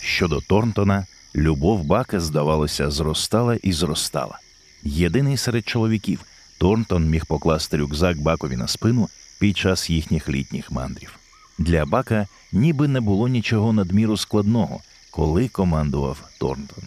Щодо 0.00 0.40
Торнтона, 0.40 1.06
любов 1.34 1.84
Бака, 1.84 2.20
здавалося, 2.20 2.90
зростала 2.90 3.54
і 3.54 3.72
зростала. 3.72 4.38
Єдиний 4.84 5.36
серед 5.36 5.68
чоловіків, 5.68 6.20
Торнтон 6.58 7.04
міг 7.10 7.26
покласти 7.26 7.76
рюкзак 7.76 8.18
Бакові 8.18 8.56
на 8.56 8.68
спину 8.68 9.08
під 9.38 9.56
час 9.56 9.90
їхніх 9.90 10.28
літніх 10.28 10.70
мандрів. 10.70 11.18
Для 11.58 11.86
Бака 11.86 12.26
ніби 12.52 12.88
не 12.88 13.00
було 13.00 13.28
нічого 13.28 13.72
надміру 13.72 14.16
складного, 14.16 14.80
коли 15.10 15.48
командував 15.48 16.22
Торнтон. 16.38 16.84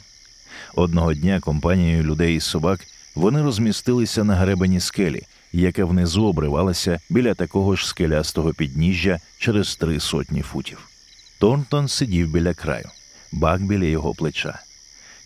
Одного 0.76 1.14
дня 1.14 1.40
компанією 1.40 2.04
людей 2.04 2.36
і 2.36 2.40
собак 2.40 2.80
вони 3.16 3.42
розмістилися 3.42 4.24
на 4.24 4.36
гребені 4.36 4.80
скелі, 4.80 5.22
яка 5.54 5.86
внизу 5.86 6.26
обривалася 6.26 7.00
біля 7.10 7.34
такого 7.34 7.76
ж 7.76 7.88
скелястого 7.88 8.54
підніжжя 8.54 9.20
через 9.38 9.76
три 9.76 10.00
сотні 10.00 10.42
футів. 10.42 10.90
Торнтон 11.40 11.88
сидів 11.88 12.32
біля 12.32 12.54
краю, 12.54 12.90
бак 13.32 13.62
біля 13.62 13.86
його 13.86 14.14
плеча. 14.14 14.60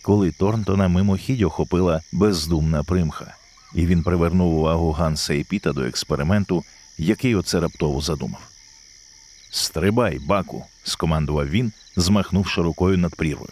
Коли 0.02 0.32
Торнтона 0.32 0.88
мимохідь 0.88 1.42
охопила 1.42 2.02
бездумна 2.12 2.84
примха, 2.84 3.36
і 3.76 3.86
він 3.86 4.04
привернув 4.04 4.54
увагу 4.54 4.92
Ганса 4.92 5.34
і 5.34 5.44
Піта 5.44 5.74
до 5.74 5.82
експерименту, 5.82 6.64
який 6.98 7.36
оце 7.36 7.60
раптово 7.60 8.02
задумав. 8.02 8.42
Стрибай, 9.52 10.20
баку, 10.20 10.66
скомандував 10.84 11.50
він, 11.50 11.72
змахнувши 11.96 12.62
рукою 12.62 12.98
над 12.98 13.16
прірвою. 13.16 13.52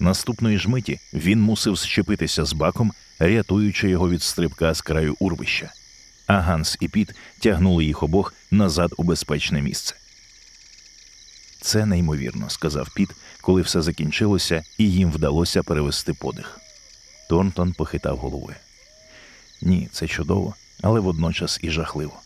Наступної 0.00 0.58
ж 0.58 0.68
миті 0.68 1.00
він 1.14 1.40
мусив 1.40 1.78
щепитися 1.78 2.44
з 2.44 2.52
баком, 2.52 2.92
рятуючи 3.18 3.88
його 3.88 4.10
від 4.10 4.22
стрибка 4.22 4.74
з 4.74 4.80
краю 4.80 5.16
урвища. 5.18 5.72
А 6.26 6.40
Ганс 6.40 6.76
і 6.80 6.88
Піт 6.88 7.14
тягнули 7.40 7.84
їх 7.84 8.02
обох 8.02 8.34
назад 8.50 8.94
у 8.96 9.02
безпечне 9.02 9.62
місце. 9.62 9.94
Це 11.64 11.86
неймовірно, 11.86 12.50
сказав 12.50 12.88
Піт, 12.94 13.10
коли 13.40 13.62
все 13.62 13.82
закінчилося, 13.82 14.64
і 14.78 14.92
їм 14.92 15.10
вдалося 15.10 15.62
перевести 15.62 16.14
подих. 16.14 16.58
Торнтон 17.28 17.72
похитав 17.72 18.16
головою. 18.16 18.56
Ні, 19.62 19.88
це 19.92 20.06
чудово, 20.06 20.54
але 20.82 21.00
водночас 21.00 21.58
і 21.62 21.70
жахливо. 21.70 22.20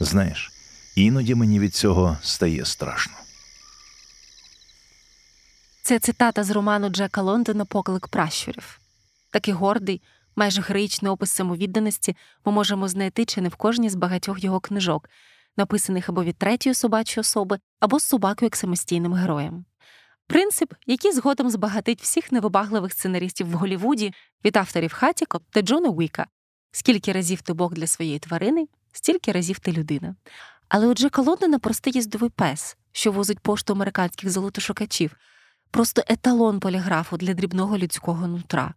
Знаєш, 0.00 0.52
іноді 0.96 1.34
мені 1.34 1.58
від 1.60 1.74
цього 1.74 2.18
стає 2.22 2.64
страшно. 2.64 3.12
Це 5.82 5.98
цитата 5.98 6.44
з 6.44 6.50
роману 6.50 6.88
Джека 6.88 7.22
Лондона 7.22 7.64
Поклик 7.64 8.08
пращурів. 8.08 8.80
Такий 9.30 9.54
гордий, 9.54 10.02
майже 10.36 10.62
героїчний 10.62 11.12
опис 11.12 11.30
самовідданості 11.30 12.16
ми 12.44 12.52
можемо 12.52 12.88
знайти 12.88 13.24
чи 13.24 13.40
не 13.40 13.48
в 13.48 13.54
кожній 13.54 13.90
з 13.90 13.94
багатьох 13.94 14.44
його 14.44 14.60
книжок, 14.60 15.08
написаних 15.58 16.08
або 16.08 16.24
від 16.24 16.36
третьої 16.36 16.74
собачої 16.74 17.20
особи, 17.20 17.58
або 17.80 18.00
з 18.00 18.04
собакою 18.04 18.46
як 18.46 18.56
самостійним 18.56 19.12
героєм. 19.12 19.64
Принцип, 20.26 20.74
який 20.86 21.12
згодом 21.12 21.50
збагатить 21.50 22.02
всіх 22.02 22.32
невибагливих 22.32 22.92
сценаристів 22.92 23.50
в 23.50 23.52
Голівуді 23.52 24.12
від 24.44 24.56
авторів 24.56 24.92
Хатіко 24.92 25.40
та 25.50 25.62
Джона 25.62 25.88
Уіка. 25.88 26.26
Скільки 26.72 27.12
разів 27.12 27.42
ти 27.42 27.52
Бог 27.52 27.72
для 27.72 27.86
своєї 27.86 28.18
тварини, 28.18 28.68
стільки 28.92 29.32
разів 29.32 29.58
ти 29.58 29.72
людина. 29.72 30.16
Але 30.68 30.86
у 30.86 30.94
Джека 30.94 31.22
Лондона 31.22 31.58
простий 31.58 31.92
їздовий 31.92 32.30
пес, 32.30 32.76
що 32.92 33.12
возить 33.12 33.40
пошту 33.40 33.72
американських 33.72 34.30
золотошукачів, 34.30 35.16
просто 35.70 36.02
еталон 36.06 36.60
поліграфу 36.60 37.16
для 37.16 37.34
дрібного 37.34 37.78
людського 37.78 38.26
нутра. 38.26 38.74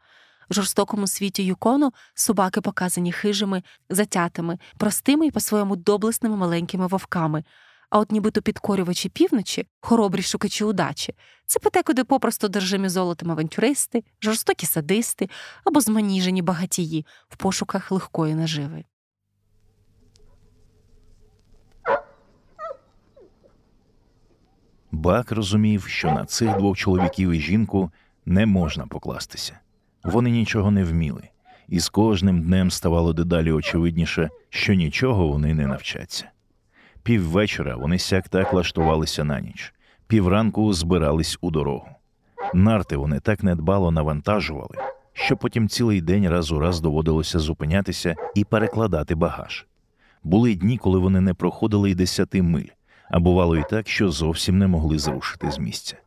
В 0.51 0.53
жорстокому 0.53 1.07
світі 1.07 1.43
Юкону 1.43 1.93
собаки 2.13 2.61
показані 2.61 3.11
хижими, 3.11 3.63
затятими, 3.89 4.57
простими 4.77 5.27
і 5.27 5.31
по-своєму 5.31 5.75
доблесними 5.75 6.35
маленькими 6.35 6.87
вовками. 6.87 7.43
А 7.89 7.99
от 7.99 8.11
нібито 8.11 8.41
підкорювачі 8.41 9.09
півночі, 9.09 9.67
хоробрі 9.81 10.21
шукачі 10.21 10.63
удачі, 10.63 11.13
це 11.45 11.59
потекуди 11.59 12.03
попросту 12.03 12.49
держимі 12.49 12.89
золотом 12.89 13.31
авантюристи, 13.31 14.03
жорстокі 14.21 14.65
садисти 14.65 15.29
або 15.63 15.81
зманіжені 15.81 16.41
багатії 16.41 17.05
в 17.29 17.35
пошуках 17.35 17.91
легкої 17.91 18.35
наживи. 18.35 18.83
Бак 24.91 25.31
розумів, 25.31 25.87
що 25.87 26.11
на 26.11 26.25
цих 26.25 26.57
двох 26.57 26.77
чоловіків 26.77 27.31
і 27.31 27.39
жінку 27.39 27.91
не 28.25 28.45
можна 28.45 28.87
покластися. 28.87 29.59
Вони 30.03 30.29
нічого 30.31 30.71
не 30.71 30.83
вміли, 30.83 31.23
і 31.67 31.79
з 31.79 31.89
кожним 31.89 32.41
днем 32.41 32.71
ставало 32.71 33.13
дедалі 33.13 33.51
очевидніше, 33.51 34.29
що 34.49 34.73
нічого 34.73 35.27
вони 35.27 35.53
не 35.53 35.67
навчаться. 35.67 36.25
Піввечора 37.03 37.75
вони 37.75 37.99
сяк 37.99 38.29
так 38.29 38.53
лаштувалися 38.53 39.23
на 39.23 39.39
ніч, 39.39 39.73
півранку 40.07 40.73
збирались 40.73 41.37
у 41.41 41.51
дорогу. 41.51 41.87
Нарти 42.53 42.97
вони 42.97 43.19
так 43.19 43.43
недбало 43.43 43.91
навантажували, 43.91 44.75
що 45.13 45.37
потім 45.37 45.69
цілий 45.69 46.01
день 46.01 46.29
раз 46.29 46.51
у 46.51 46.59
раз 46.59 46.81
доводилося 46.81 47.39
зупинятися 47.39 48.15
і 48.35 48.43
перекладати 48.43 49.15
багаж. 49.15 49.65
Були 50.23 50.55
дні, 50.55 50.77
коли 50.77 50.99
вони 50.99 51.21
не 51.21 51.33
проходили 51.33 51.91
й 51.91 51.95
десяти 51.95 52.41
миль, 52.41 52.67
а 53.09 53.19
бувало 53.19 53.57
і 53.57 53.63
так, 53.69 53.87
що 53.87 54.11
зовсім 54.11 54.57
не 54.57 54.67
могли 54.67 54.99
зрушити 54.99 55.51
з 55.51 55.59
місця. 55.59 55.97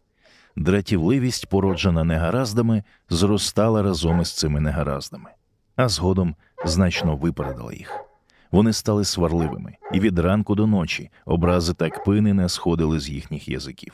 Дратівливість, 0.57 1.47
породжена 1.47 2.05
негараздами, 2.05 2.83
зростала 3.11 3.83
разом 3.83 4.21
із 4.21 4.33
цими 4.33 4.61
негараздами, 4.61 5.31
а 5.77 5.89
згодом 5.89 6.35
значно 6.65 7.17
випередила 7.17 7.73
їх. 7.73 8.05
Вони 8.51 8.73
стали 8.73 9.05
сварливими, 9.05 9.77
і 9.93 10.01
від 10.01 10.19
ранку 10.19 10.55
до 10.55 10.67
ночі 10.67 11.11
образи 11.27 11.75
та 11.75 11.91
кпини 11.91 12.35
не 12.35 12.49
сходили 12.49 13.01
з 13.01 13.11
їхніх 13.11 13.49
язиків. 13.49 13.93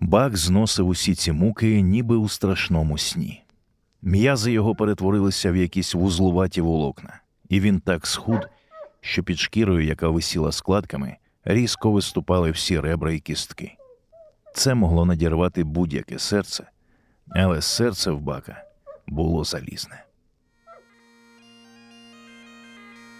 Бак 0.00 0.36
зносив 0.36 0.88
усі 0.88 1.14
ці 1.14 1.32
муки, 1.32 1.80
ніби 1.80 2.16
у 2.16 2.28
страшному 2.28 2.98
сні. 2.98 3.42
М'язи 4.02 4.52
його 4.52 4.74
перетворилися 4.74 5.52
в 5.52 5.56
якісь 5.56 5.94
вузлуваті 5.94 6.60
волокна, 6.60 7.20
і 7.48 7.60
він 7.60 7.80
так 7.80 8.06
схуд, 8.06 8.48
що 9.00 9.22
під 9.22 9.38
шкірою, 9.38 9.86
яка 9.86 10.08
висіла 10.08 10.52
складками, 10.52 11.16
різко 11.44 11.90
виступали 11.90 12.50
всі 12.50 12.80
ребра 12.80 13.12
і 13.12 13.20
кістки. 13.20 13.76
Це 14.54 14.74
могло 14.74 15.04
надірвати 15.04 15.64
будь-яке 15.64 16.18
серце, 16.18 16.64
але 17.28 17.62
серце 17.62 18.10
в 18.10 18.20
бака 18.20 18.64
було 19.06 19.44
залізне. 19.44 20.04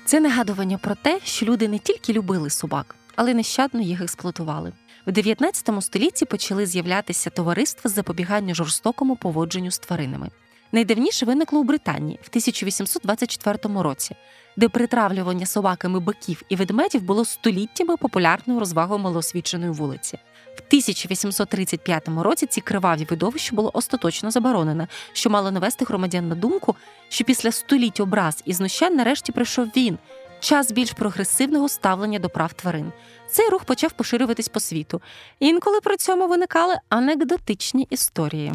Це 0.04 0.20
нагадування 0.20 0.78
про 0.78 0.94
те, 0.94 1.20
що 1.24 1.46
люди 1.46 1.68
не 1.68 1.78
тільки 1.78 2.12
любили 2.12 2.50
собак, 2.50 2.96
але 3.16 3.34
нещадно 3.34 3.80
їх 3.80 4.00
експлуатували. 4.00 4.72
В 5.06 5.12
19 5.12 5.70
столітті 5.80 6.24
почали 6.24 6.66
з'являтися 6.66 7.30
товариства 7.30 7.90
з 7.90 7.94
запобігання 7.94 8.54
жорстокому 8.54 9.16
поводженню 9.16 9.70
з 9.70 9.78
тваринами. 9.78 10.30
Найдавніше 10.72 11.26
виникло 11.26 11.60
у 11.60 11.64
Британії 11.64 12.18
в 12.22 12.26
1824 12.28 13.58
році, 13.82 14.16
де 14.56 14.68
притравлювання 14.68 15.46
собаками 15.46 16.00
биків 16.00 16.42
і 16.48 16.56
ведмедів 16.56 17.02
було 17.02 17.24
століттями 17.24 17.96
популярною 17.96 18.60
розвагою 18.60 19.00
малоосвіченої 19.00 19.70
вулиці. 19.70 20.18
В 20.54 20.62
1835 20.68 22.08
році 22.08 22.46
ці 22.46 22.60
криваві 22.60 23.06
видовища 23.10 23.56
було 23.56 23.70
остаточно 23.74 24.30
заборонене, 24.30 24.88
що 25.12 25.30
мало 25.30 25.50
навести 25.50 25.84
громадян 25.84 26.28
на 26.28 26.34
думку, 26.34 26.76
що 27.08 27.24
після 27.24 27.52
століть 27.52 28.00
образ 28.00 28.42
і 28.44 28.52
знущань 28.52 28.96
нарешті 28.96 29.32
прийшов 29.32 29.66
він. 29.76 29.98
Час 30.40 30.72
більш 30.72 30.92
прогресивного 30.92 31.68
ставлення 31.68 32.18
до 32.18 32.28
прав 32.28 32.52
тварин. 32.52 32.92
Цей 33.30 33.48
рух 33.48 33.64
почав 33.64 33.92
поширюватись 33.92 34.48
по 34.48 34.60
світу. 34.60 35.02
Інколи 35.40 35.80
при 35.80 35.96
цьому 35.96 36.28
виникали 36.28 36.78
анекдотичні 36.88 37.86
історії. 37.90 38.52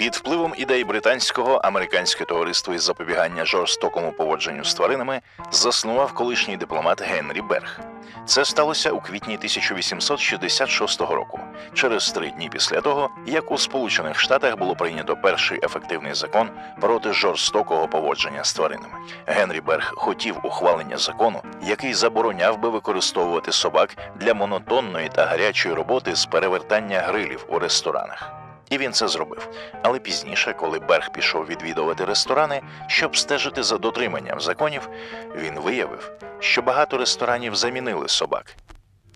Під 0.00 0.14
впливом 0.14 0.54
ідей 0.56 0.84
британського 0.84 1.54
американське 1.54 2.24
товариство 2.24 2.74
із 2.74 2.82
запобігання 2.82 3.44
жорстокому 3.44 4.12
поводженню 4.12 4.64
з 4.64 4.74
тваринами 4.74 5.20
заснував 5.50 6.14
колишній 6.14 6.56
дипломат 6.56 7.02
Генрі 7.02 7.40
Берг. 7.40 7.80
Це 8.26 8.44
сталося 8.44 8.90
у 8.90 9.00
квітні 9.00 9.34
1866 9.34 11.00
року, 11.00 11.40
через 11.74 12.12
три 12.12 12.30
дні 12.30 12.48
після 12.52 12.80
того, 12.80 13.10
як 13.26 13.52
у 13.52 13.58
Сполучених 13.58 14.20
Штатах 14.20 14.58
було 14.58 14.76
прийнято 14.76 15.16
перший 15.16 15.60
ефективний 15.62 16.14
закон 16.14 16.50
проти 16.80 17.12
жорстокого 17.12 17.88
поводження 17.88 18.44
з 18.44 18.52
тваринами. 18.52 18.94
Генрі 19.26 19.60
Берг 19.60 19.92
хотів 19.96 20.36
ухвалення 20.42 20.98
закону, 20.98 21.42
який 21.62 21.94
забороняв 21.94 22.58
би 22.58 22.68
використовувати 22.68 23.52
собак 23.52 23.96
для 24.16 24.34
монотонної 24.34 25.08
та 25.08 25.26
гарячої 25.26 25.74
роботи 25.74 26.14
з 26.14 26.26
перевертання 26.26 27.00
грилів 27.00 27.44
у 27.48 27.58
ресторанах. 27.58 28.39
І 28.70 28.78
він 28.78 28.92
це 28.92 29.08
зробив. 29.08 29.48
Але 29.82 29.98
пізніше, 29.98 30.52
коли 30.52 30.78
Берг 30.78 31.12
пішов 31.12 31.46
відвідувати 31.46 32.04
ресторани, 32.04 32.62
щоб 32.86 33.16
стежити 33.16 33.62
за 33.62 33.78
дотриманням 33.78 34.40
законів, 34.40 34.88
він 35.36 35.60
виявив, 35.60 36.12
що 36.38 36.62
багато 36.62 36.98
ресторанів 36.98 37.56
замінили 37.56 38.08
собак 38.08 38.56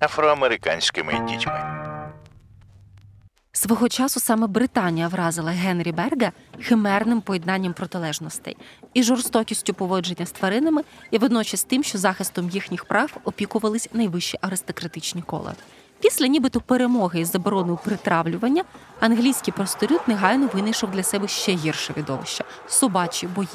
афроамериканськими 0.01 1.12
дітьми. 1.29 1.85
Свого 3.53 3.88
часу 3.88 4.21
саме 4.21 4.47
Британія 4.47 5.09
вразила 5.09 5.51
Генрі 5.51 5.93
Берга 5.93 6.33
химерним 6.62 7.21
поєднанням 7.21 7.73
протилежностей 7.73 8.57
і 8.95 9.03
жорстокістю 9.03 9.75
поводження 9.75 10.27
з 10.27 10.33
тваринами, 10.33 10.83
і 11.11 11.19
водночас 11.19 11.64
тим, 11.64 11.85
що 11.85 11.99
захистом 11.99 12.51
їхніх 12.51 12.85
прав 12.85 13.17
опікувались 13.25 13.88
найвищі 13.93 14.38
аристократичні 14.40 15.23
кола. 15.23 15.55
Після 16.05 16.27
нібито 16.27 16.61
перемоги 16.61 17.21
із 17.21 17.31
забороною 17.31 17.79
притравлювання 17.85 18.64
англійський 19.01 19.55
просторюд 19.55 20.01
негайно 20.07 20.49
винайшов 20.55 20.90
для 20.90 21.03
себе 21.03 21.29
ще 21.29 21.53
гірше 21.53 21.93
видовище 21.97 22.45
собачі 22.69 23.27
бої, 23.27 23.49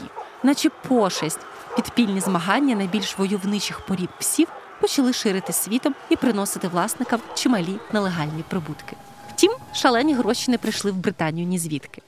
наче 0.44 0.70
пошесть, 0.70 1.40
підпільні 1.76 2.20
змагання 2.20 2.76
найбільш 2.76 3.18
войовничих 3.18 3.80
порід 3.80 4.10
псів 4.20 4.48
почали 4.82 5.14
ширити 5.14 5.54
світом 5.54 5.96
і 6.10 6.16
приносити 6.16 6.68
власникам 6.68 7.20
чималі 7.36 7.80
нелегальні 7.94 8.44
прибутки. 8.48 8.96
Втім, 9.30 9.52
шалені 9.74 10.14
гроші 10.14 10.52
не 10.52 10.58
прийшли 10.58 10.92
в 10.92 10.96
Британію 10.96 11.48
ні 11.48 11.60
звідки. 11.60 12.02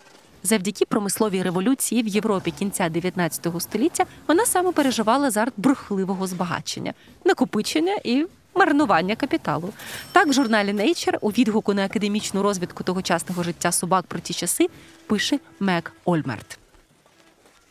Завдяки 0.44 0.86
промисловій 0.86 1.44
революції 1.44 2.04
в 2.04 2.08
Європі 2.08 2.52
кінця 2.52 2.90
19 2.90 3.48
століття 3.60 4.06
вона 4.28 4.46
саме 4.46 4.72
переживала 4.72 5.28
азарт 5.28 5.54
брехливого 5.58 6.28
збагачення, 6.28 6.94
накопичення 7.26 7.96
і 8.04 8.26
марнування 8.56 9.16
капіталу. 9.16 9.74
Так, 10.12 10.28
в 10.28 10.34
журналі 10.34 10.74
Nature 10.74 11.18
у 11.22 11.30
відгуку 11.30 11.74
на 11.74 11.86
академічну 11.86 12.44
розвідку 12.44 12.84
тогочасного 12.84 13.44
життя 13.44 13.72
собак 13.72 14.06
про 14.08 14.20
ті 14.20 14.34
часи 14.34 14.68
пише 15.08 15.40
Мек 15.60 15.94
Ольмерт. 16.06 16.58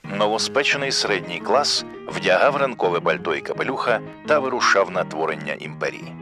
Новоспечений 0.05 0.93
середній 0.93 1.41
клас 1.41 1.85
вдягав 2.09 2.57
ранкове 2.57 3.01
пальто 3.01 3.35
і 3.35 3.41
капелюха 3.41 4.01
та 4.27 4.39
вирушав 4.39 4.91
на 4.91 5.05
творення 5.05 5.53
імперії. 5.53 6.13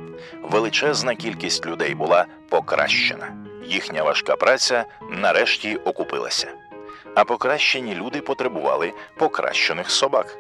Величезна 0.43 1.15
кількість 1.15 1.67
людей 1.67 1.95
була 1.95 2.27
покращена. 2.49 3.33
Їхня 3.67 4.03
важка 4.03 4.37
праця 4.37 4.85
нарешті 5.11 5.77
окупилася. 5.77 6.49
А 7.15 7.25
покращені 7.25 7.95
люди 7.95 8.21
потребували 8.21 8.93
покращених 9.17 9.91
собак. 9.91 10.39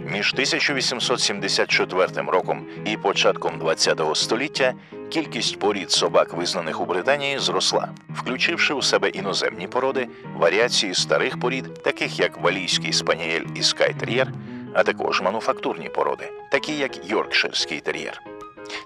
Між 0.00 0.32
1874 0.32 2.06
роком 2.30 2.66
і 2.84 2.96
початком 2.96 3.60
ХХ 3.60 4.16
століття 4.16 4.74
кількість 5.10 5.58
порід 5.58 5.90
собак, 5.90 6.32
визнаних 6.32 6.80
у 6.80 6.84
Британії, 6.84 7.38
зросла, 7.38 7.88
включивши 8.10 8.74
у 8.74 8.82
себе 8.82 9.08
іноземні 9.08 9.68
породи, 9.68 10.08
варіації 10.36 10.94
старих 10.94 11.40
порід, 11.40 11.82
таких 11.82 12.18
як 12.18 12.40
валійський 12.40 12.92
спанієль 12.92 13.44
і 13.54 13.62
скайтер'єр, 13.62 14.32
а 14.74 14.82
також 14.82 15.20
мануфактурні 15.20 15.88
породи, 15.88 16.32
такі 16.52 16.76
як 16.76 17.10
Йоркширський 17.10 17.80
тер'єр. 17.80 18.22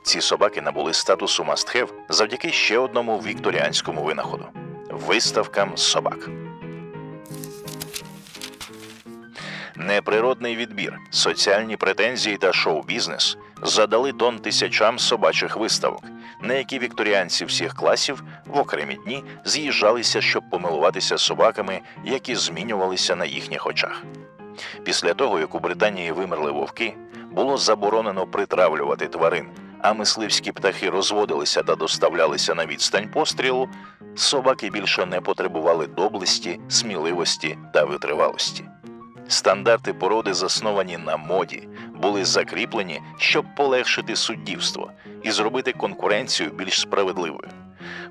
Ці 0.02 0.20
собаки 0.20 0.60
набули 0.60 0.92
статусу 0.92 1.44
мастхев 1.44 1.94
завдяки 2.08 2.50
ще 2.50 2.78
одному 2.78 3.18
вікторіанському 3.18 4.02
винаходу 4.02 4.46
виставкам 4.90 5.76
собак. 5.76 6.28
Неприродний 9.86 10.56
відбір, 10.56 10.98
соціальні 11.10 11.76
претензії 11.76 12.36
та 12.36 12.52
шоу-бізнес 12.52 13.36
задали 13.62 14.12
тон 14.12 14.38
тисячам 14.38 14.98
собачих 14.98 15.56
виставок, 15.56 16.02
на 16.42 16.54
які 16.54 16.78
вікторіанці 16.78 17.44
всіх 17.44 17.74
класів 17.74 18.24
в 18.46 18.58
окремі 18.58 18.94
дні 18.94 19.24
з'їжджалися, 19.44 20.20
щоб 20.20 20.50
помилуватися 20.50 21.18
собаками, 21.18 21.80
які 22.04 22.34
змінювалися 22.34 23.16
на 23.16 23.24
їхніх 23.24 23.66
очах. 23.66 24.02
Після 24.84 25.14
того, 25.14 25.40
як 25.40 25.54
у 25.54 25.58
Британії 25.58 26.12
вимерли 26.12 26.50
вовки, 26.50 26.94
було 27.30 27.58
заборонено 27.58 28.26
притравлювати 28.26 29.06
тварин, 29.06 29.46
а 29.82 29.92
мисливські 29.92 30.52
птахи 30.52 30.90
розводилися 30.90 31.62
та 31.62 31.74
доставлялися 31.74 32.54
на 32.54 32.66
відстань 32.66 33.08
пострілу, 33.08 33.68
собаки 34.16 34.70
більше 34.70 35.06
не 35.06 35.20
потребували 35.20 35.86
доблесті, 35.86 36.60
сміливості 36.68 37.58
та 37.74 37.84
витривалості. 37.84 38.69
Стандарти 39.30 39.92
породи, 39.92 40.34
засновані 40.34 40.96
на 40.96 41.16
моді, 41.16 41.68
були 42.02 42.24
закріплені, 42.24 43.00
щоб 43.18 43.44
полегшити 43.56 44.16
суддівство 44.16 44.90
і 45.22 45.30
зробити 45.30 45.72
конкуренцію 45.72 46.50
більш 46.50 46.80
справедливою. 46.80 47.48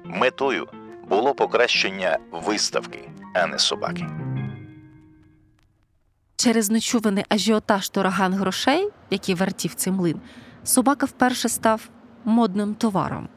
Метою 0.04 0.68
було 1.10 1.34
покращення 1.34 2.18
виставки, 2.32 3.10
а 3.36 3.48
не 3.48 3.60
собаки. 3.60 4.08
Через 6.36 6.70
нечуваний 6.70 7.26
ажіотаж 7.30 7.90
та 7.90 8.00
ураган 8.00 8.34
грошей, 8.34 8.90
який 9.10 9.36
вертів 9.36 9.76
цей 9.76 9.94
млин, 9.94 10.22
собака 10.64 11.06
вперше 11.06 11.50
став 11.50 11.90
модним 12.26 12.76
товаром. 12.76 13.28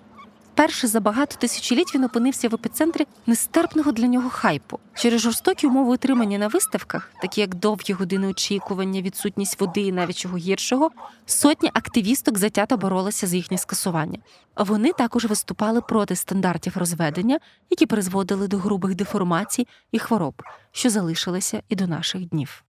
Вперше 0.54 0.86
за 0.86 1.00
багато 1.00 1.36
тисячоліть 1.36 1.94
він 1.94 2.04
опинився 2.04 2.48
в 2.48 2.54
епіцентрі 2.54 3.06
нестерпного 3.26 3.92
для 3.92 4.06
нього 4.06 4.30
хайпу. 4.30 4.78
Через 4.94 5.20
жорстокі 5.20 5.66
умови 5.66 5.94
утримання 5.94 6.38
на 6.38 6.48
виставках, 6.48 7.10
такі 7.22 7.40
як 7.40 7.54
довгі 7.54 7.92
години 7.92 8.26
очікування, 8.26 9.02
відсутність 9.02 9.60
води 9.60 9.80
і 9.80 9.92
навіть 9.92 10.16
чого 10.16 10.36
гіршого, 10.36 10.90
сотні 11.26 11.70
активісток 11.74 12.38
затято 12.38 12.76
боролися 12.76 13.26
за 13.26 13.36
їхнє 13.36 13.58
скасування. 13.58 14.18
Вони 14.56 14.92
також 14.92 15.24
виступали 15.24 15.80
проти 15.80 16.16
стандартів 16.16 16.76
розведення, 16.76 17.38
які 17.70 17.86
призводили 17.86 18.48
до 18.48 18.58
грубих 18.58 18.94
деформацій 18.94 19.68
і 19.92 19.98
хвороб, 19.98 20.42
що 20.72 20.90
залишилися 20.90 21.62
і 21.68 21.76
до 21.76 21.86
наших 21.86 22.28
днів. 22.28 22.64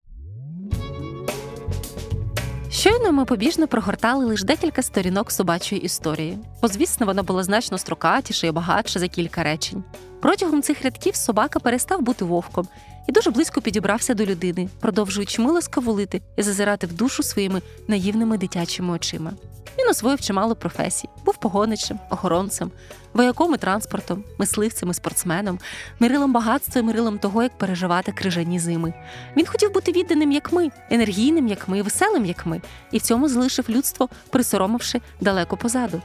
Щойно 2.84 3.12
ми 3.12 3.26
побіжно 3.26 3.68
прогортали 3.68 4.26
лише 4.26 4.46
декілька 4.46 4.82
сторінок 4.82 5.32
собачої 5.32 5.82
історії, 5.82 6.38
бо, 6.62 6.68
звісно, 6.68 7.06
вона 7.06 7.24
була 7.24 7.44
значно 7.44 7.78
строкатіша 7.78 8.48
і 8.48 8.52
багатша 8.52 9.00
за 9.00 9.08
кілька 9.08 9.44
речень. 9.44 9.84
Протягом 10.22 10.62
цих 10.62 10.84
рядків 10.84 11.16
собака 11.16 11.60
перестав 11.60 12.02
бути 12.02 12.26
вовком 12.26 12.68
і 13.08 13.12
дуже 13.12 13.32
близько 13.32 13.62
підібрався 13.62 14.14
до 14.14 14.26
людини, 14.26 14.70
продовжуючи 14.80 15.42
мило 15.42 15.62
скавулити 15.62 16.22
і 16.38 16.44
зазирати 16.44 16.88
в 16.88 16.94
душу 16.94 17.24
своїми 17.24 17.62
наївними 17.88 18.38
дитячими 18.38 18.94
очима. 18.94 19.32
Він 19.80 19.90
освоїв 19.90 20.22
чимало 20.22 20.56
професій, 20.56 21.10
був 21.26 21.38
погоничем, 21.38 22.00
охоронцем, 22.10 22.72
вояком 23.14 23.54
і 23.54 23.58
транспортом, 23.58 24.24
мисливцем 24.38 24.90
і 24.90 24.94
спортсменом, 24.94 25.60
мирилом 26.00 26.34
багатства 26.34 26.82
і 26.82 26.84
мирилом 26.84 27.20
того, 27.20 27.44
як 27.44 27.58
переживати 27.58 28.12
крижані 28.12 28.60
зими. 28.60 28.94
Він 29.38 29.46
хотів 29.46 29.74
бути 29.74 29.92
відданим, 29.92 30.32
як 30.32 30.54
ми, 30.54 30.70
енергійним, 30.90 31.48
як 31.48 31.68
ми, 31.68 31.82
веселим, 31.82 32.26
як 32.26 32.46
ми, 32.46 32.62
і 32.92 32.98
в 32.98 33.02
цьому 33.02 33.30
залишив 33.30 33.70
людство, 33.70 34.10
присоромивши 34.30 35.02
далеко 35.22 35.58
позаду. 35.58 36.02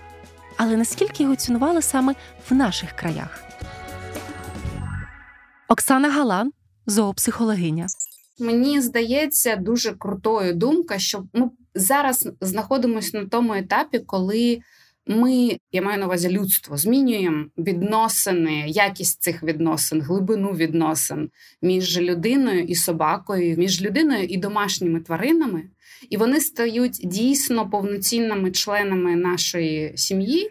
Але 0.56 0.76
наскільки 0.76 1.22
його 1.22 1.36
цінували 1.36 1.82
саме 1.82 2.14
в 2.50 2.54
наших 2.54 2.92
краях? 2.92 3.42
Оксана 5.68 6.10
Галан, 6.10 6.52
зоопсихологиня. 6.88 7.86
Мені 8.40 8.80
здається 8.80 9.56
дуже 9.56 9.92
крутою 9.92 10.54
думка, 10.54 10.98
що 10.98 11.24
ми 11.34 11.50
зараз 11.74 12.28
знаходимося 12.40 13.18
на 13.18 13.26
тому 13.26 13.54
етапі, 13.54 13.98
коли 13.98 14.60
ми, 15.06 15.58
я 15.72 15.82
маю 15.82 15.98
на 15.98 16.06
увазі 16.06 16.28
людство, 16.28 16.76
змінюємо 16.76 17.44
відносини, 17.58 18.64
якість 18.68 19.22
цих 19.22 19.42
відносин, 19.42 20.02
глибину 20.02 20.52
відносин 20.52 21.30
між 21.62 21.98
людиною 22.00 22.64
і 22.64 22.74
собакою, 22.74 23.56
між 23.56 23.82
людиною 23.82 24.24
і 24.24 24.36
домашніми 24.36 25.00
тваринами, 25.00 25.62
і 26.10 26.16
вони 26.16 26.40
стають 26.40 27.00
дійсно 27.04 27.70
повноцінними 27.70 28.50
членами 28.50 29.16
нашої 29.16 29.92
сім'ї. 29.96 30.50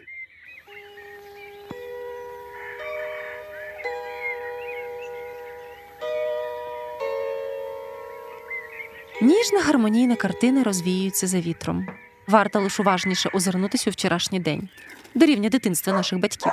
Ніжна 9.28 9.62
гармонійна 9.62 10.16
картина 10.16 10.64
розвіюється 10.64 11.26
за 11.26 11.40
вітром. 11.40 11.86
Варто 12.26 12.60
лише 12.60 12.82
уважніше 12.82 13.30
озирнутися 13.32 13.90
у 13.90 13.92
вчорашній 13.92 14.40
день 14.40 14.68
до 15.14 15.26
рівня 15.26 15.48
дитинства 15.48 15.92
наших 15.92 16.18
батьків. 16.18 16.52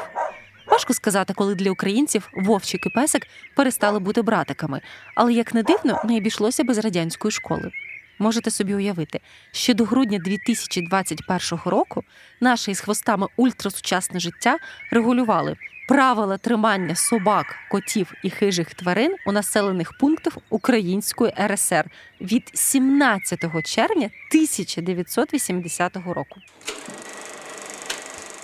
Важко 0.67 0.93
сказати, 0.93 1.33
коли 1.33 1.55
для 1.55 1.71
українців 1.71 2.29
вовчик 2.33 2.85
і 2.85 2.89
песик 2.89 3.27
перестали 3.55 3.99
бути 3.99 4.21
братиками, 4.21 4.81
але 5.15 5.33
як 5.33 5.53
не 5.53 5.63
дивно, 5.63 6.01
не 6.05 6.17
обійшлося 6.17 6.63
без 6.63 6.77
радянської 6.77 7.31
школи. 7.31 7.71
Можете 8.19 8.51
собі 8.51 8.75
уявити, 8.75 9.19
що 9.51 9.73
до 9.73 9.83
грудня 9.83 10.19
2021 10.19 11.59
року 11.65 12.03
наше 12.41 12.71
із 12.71 12.79
хвостами 12.79 13.27
ультрасучасне 13.37 14.19
життя 14.19 14.57
регулювали 14.91 15.55
правила 15.87 16.37
тримання 16.37 16.95
собак, 16.95 17.55
котів 17.71 18.13
і 18.23 18.29
хижих 18.29 18.73
тварин 18.73 19.15
у 19.25 19.31
населених 19.31 19.97
пунктах 19.97 20.37
Української 20.49 21.33
РСР 21.47 21.85
від 22.21 22.51
17 22.53 23.63
червня 23.63 24.09
1980 24.31 25.95
року. 25.95 26.39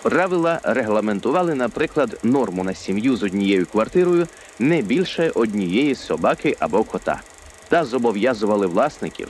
Правила 0.01 0.59
регламентували, 0.63 1.55
наприклад, 1.55 2.19
норму 2.23 2.63
на 2.63 2.73
сім'ю 2.73 3.15
з 3.15 3.23
однією 3.23 3.65
квартирою 3.65 4.27
не 4.59 4.81
більше 4.81 5.31
однієї 5.35 5.95
собаки 5.95 6.55
або 6.59 6.83
кота, 6.83 7.21
та 7.69 7.85
зобов'язували 7.85 8.67
власників 8.67 9.27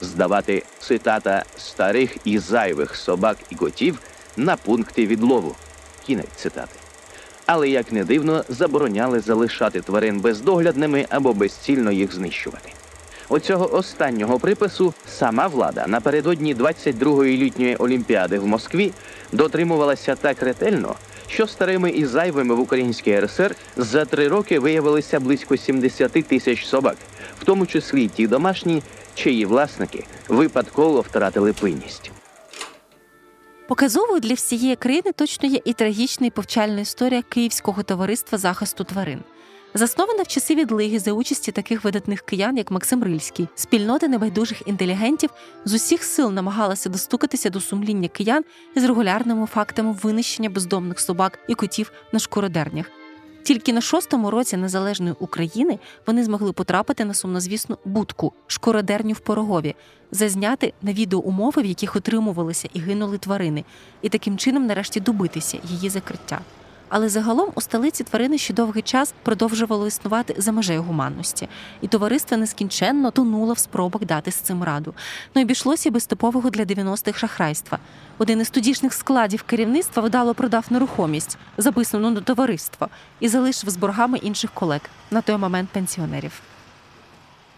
здавати 0.00 0.62
цитата 0.80 1.44
старих 1.56 2.16
і 2.24 2.38
зайвих 2.38 2.96
собак 2.96 3.36
і 3.50 3.54
котів 3.54 4.00
на 4.36 4.56
пункти 4.56 5.06
відлову. 5.06 5.56
Кінець 6.06 6.36
цитати. 6.36 6.87
Але, 7.50 7.68
як 7.68 7.92
не 7.92 8.04
дивно, 8.04 8.44
забороняли 8.48 9.20
залишати 9.20 9.80
тварин 9.80 10.20
бездоглядними 10.20 11.06
або 11.08 11.32
безцільно 11.32 11.92
їх 11.92 12.14
знищувати. 12.14 12.72
Оцього 13.28 13.74
останнього 13.74 14.38
припису 14.38 14.94
сама 15.06 15.46
влада 15.46 15.86
напередодні 15.86 16.54
22-ї 16.54 17.36
літньої 17.36 17.76
олімпіади 17.76 18.38
в 18.38 18.46
Москві 18.46 18.92
дотримувалася 19.32 20.14
так 20.14 20.42
ретельно, 20.42 20.94
що 21.26 21.46
старими 21.46 21.90
і 21.90 22.04
зайвими 22.06 22.54
в 22.54 22.60
українській 22.60 23.20
РСР 23.20 23.56
за 23.76 24.04
три 24.04 24.28
роки 24.28 24.58
виявилося 24.58 25.20
близько 25.20 25.56
70 25.56 26.12
тисяч 26.12 26.66
собак, 26.66 26.96
в 27.40 27.44
тому 27.44 27.66
числі 27.66 28.08
ті 28.08 28.26
домашні, 28.26 28.82
чиї 29.14 29.46
власники 29.46 30.04
випадково 30.28 31.00
втратили 31.00 31.52
пильність. 31.52 32.10
Показовою 33.68 34.20
для 34.20 34.34
всієї 34.34 34.76
країни 34.76 35.12
точно 35.16 35.48
є 35.48 35.60
і 35.64 35.72
трагічна 35.72 36.26
і 36.26 36.30
повчальна 36.30 36.80
історія 36.80 37.22
Київського 37.22 37.82
товариства 37.82 38.38
захисту 38.38 38.84
тварин. 38.84 39.20
Заснована 39.74 40.22
в 40.22 40.26
часи 40.26 40.54
відлиги 40.54 40.98
за 40.98 41.12
участі 41.12 41.52
таких 41.52 41.84
видатних 41.84 42.20
киян, 42.22 42.56
як 42.56 42.70
Максим 42.70 43.04
Рильський, 43.04 43.48
спільнота 43.54 44.08
небайдужих 44.08 44.62
інтелігентів 44.66 45.30
з 45.64 45.74
усіх 45.74 46.04
сил 46.04 46.30
намагалася 46.32 46.88
достукатися 46.88 47.50
до 47.50 47.60
сумління 47.60 48.08
киян 48.08 48.44
із 48.74 48.84
регулярними 48.84 49.46
фактами 49.46 49.96
винищення 50.02 50.50
бездомних 50.50 51.00
собак 51.00 51.38
і 51.48 51.54
котів 51.54 51.92
на 52.12 52.18
шкуродернях. 52.18 52.86
Тільки 53.42 53.72
на 53.72 53.80
шостому 53.80 54.30
році 54.30 54.56
незалежної 54.56 55.14
України 55.20 55.78
вони 56.06 56.24
змогли 56.24 56.52
потрапити 56.52 57.04
на 57.04 57.14
сумнозвісну 57.14 57.78
будку 57.84 58.32
шкуродерню 58.46 59.12
в 59.12 59.18
Порогові, 59.18 59.74
зазняти 60.10 60.72
на 60.82 60.92
відео 60.92 61.18
умови, 61.18 61.62
в 61.62 61.66
яких 61.66 61.96
отримувалися 61.96 62.68
і 62.72 62.80
гинули 62.80 63.18
тварини, 63.18 63.64
і 64.02 64.08
таким 64.08 64.38
чином 64.38 64.66
нарешті 64.66 65.00
добитися 65.00 65.58
її 65.64 65.88
закриття. 65.88 66.40
Але 66.88 67.08
загалом 67.08 67.50
у 67.54 67.60
столиці 67.60 68.04
тварини 68.04 68.38
ще 68.38 68.54
довгий 68.54 68.82
час 68.82 69.14
продовжувало 69.22 69.86
існувати 69.86 70.34
за 70.38 70.52
межею 70.52 70.82
гуманності, 70.82 71.48
і 71.80 71.88
товариство 71.88 72.36
нескінченно 72.36 73.10
тонуло 73.10 73.52
в 73.52 73.58
спробах 73.58 74.04
дати 74.04 74.30
з 74.30 74.34
цим 74.34 74.64
раду. 74.64 74.94
Ну 75.34 75.42
обійшлося 75.42 75.90
без 75.90 76.06
типового 76.06 76.50
для 76.50 76.62
90-х 76.62 77.18
шахрайства. 77.18 77.78
Один 78.18 78.40
із 78.40 78.50
тодішніх 78.50 78.94
складів 78.94 79.42
керівництва 79.42 80.02
вдало 80.02 80.34
продав 80.34 80.64
нерухомість, 80.70 81.38
записану 81.58 82.10
на 82.10 82.20
товариство, 82.20 82.88
і 83.20 83.28
залишив 83.28 83.70
з 83.70 83.76
боргами 83.76 84.18
інших 84.18 84.50
колег 84.54 84.80
на 85.10 85.20
той 85.20 85.36
момент 85.36 85.68
пенсіонерів. 85.68 86.40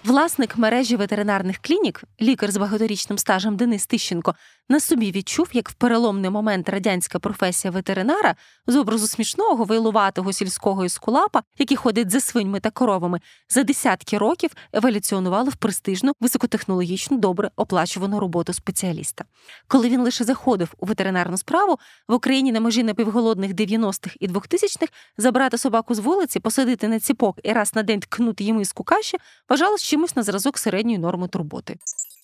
Власник 0.05 0.59
мережі 0.59 0.97
ветеринарних 0.97 1.59
клінік, 1.59 2.05
лікар 2.21 2.51
з 2.51 2.57
багаторічним 2.57 3.19
стажем 3.19 3.57
Денис 3.57 3.87
Тищенко, 3.87 4.35
на 4.69 4.81
собі 4.81 5.13
відчув, 5.13 5.49
як 5.53 5.69
в 5.69 5.73
переломний 5.73 6.31
момент 6.31 6.69
радянська 6.69 7.19
професія 7.19 7.73
ветеринара 7.73 8.37
з 8.67 8.77
образу 8.77 9.07
смішного 9.07 9.65
вейлуватого 9.65 10.33
сільського 10.33 10.85
іскулапа, 10.85 11.43
який 11.59 11.77
ходить 11.77 12.11
за 12.11 12.21
свиньми 12.21 12.61
та 12.61 12.71
коровами, 12.71 13.21
за 13.49 13.63
десятки 13.63 14.19
років 14.19 14.51
еволюціонувала 14.73 15.49
в 15.49 15.57
престижну, 15.57 16.13
високотехнологічну, 16.21 17.19
добре 17.19 17.51
оплачувану 17.57 18.21
роботу 18.21 18.53
спеціаліста. 18.53 19.25
Коли 19.69 19.89
він 19.89 20.01
лише 20.01 20.25
заходив 20.25 20.75
у 20.79 20.87
ветеринарну 20.87 21.37
справу, 21.37 21.79
в 22.09 22.15
Україні 22.15 22.53
на 22.53 22.61
межі 22.61 22.83
напівголодних 22.83 23.53
90-х 23.53 24.17
і 24.21 24.29
2000-х 24.29 24.93
забрати 25.19 25.59
собаку 25.59 25.95
з 25.95 25.99
вулиці, 25.99 26.41
посадити 26.41 26.89
на 26.89 27.01
ціпок 27.01 27.39
і 27.43 27.53
раз 27.53 27.75
на 27.75 27.83
день 27.83 28.01
ткнути 28.01 28.45
їм 28.45 28.57
миску 28.57 28.85
каші, 28.85 29.19
вважалось 29.49 29.83
чимось 29.91 30.17
на 30.17 30.23
зразок 30.23 30.59
середньої 30.59 30.99
норми 30.99 31.29
турботи. 31.29 31.77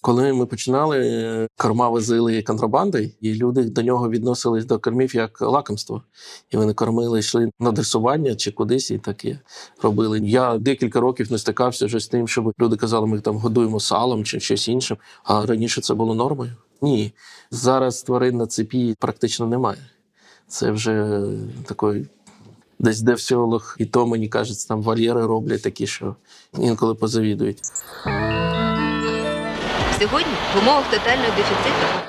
Коли 0.02 0.32
ми 0.32 0.46
починали, 0.46 1.48
корма 1.56 1.88
возили 1.88 2.42
контрабандою, 2.42 3.10
і 3.20 3.34
люди 3.34 3.64
до 3.64 3.82
нього 3.82 4.10
відносились 4.10 4.64
до 4.64 4.78
кормів 4.78 5.16
як 5.16 5.40
лакомство. 5.40 6.02
І 6.50 6.56
вони 6.56 6.74
кормили, 6.74 7.18
йшли 7.18 7.50
на 7.60 7.72
дресування 7.72 8.34
чи 8.34 8.50
кудись, 8.50 8.90
і 8.90 8.98
таке 8.98 9.38
робили. 9.82 10.20
Я 10.24 10.58
декілька 10.58 11.00
років 11.00 11.32
не 11.32 11.38
стикався 11.38 11.86
вже 11.86 12.00
з 12.00 12.08
тим, 12.08 12.28
щоб 12.28 12.52
люди 12.60 12.76
казали, 12.76 13.06
ми 13.06 13.20
там 13.20 13.36
годуємо 13.36 13.80
салом 13.80 14.24
чи 14.24 14.40
щось 14.40 14.68
іншим. 14.68 14.96
А 15.24 15.46
раніше 15.46 15.80
це 15.80 15.94
було 15.94 16.14
нормою? 16.14 16.52
Ні. 16.82 17.12
Зараз 17.50 18.02
тварин 18.02 18.36
на 18.36 18.46
цепі 18.46 18.94
практично 18.98 19.46
немає. 19.46 19.78
Це 20.48 20.70
вже 20.70 21.22
такий 21.64 22.06
Десь 22.78 23.00
де 23.00 23.14
всьолог, 23.14 23.76
і 23.78 23.84
то 23.84 24.06
мені 24.06 24.28
кажеться, 24.28 24.68
там 24.68 24.82
вольєри 24.82 25.26
роблять 25.26 25.62
такі, 25.62 25.86
що 25.86 26.16
інколи 26.58 26.94
позавідують. 26.94 27.58
Сьогодні 29.98 30.32
в 30.54 30.58
умовах 30.58 30.90
тотального 30.90 31.30
дефіциту 31.36 32.06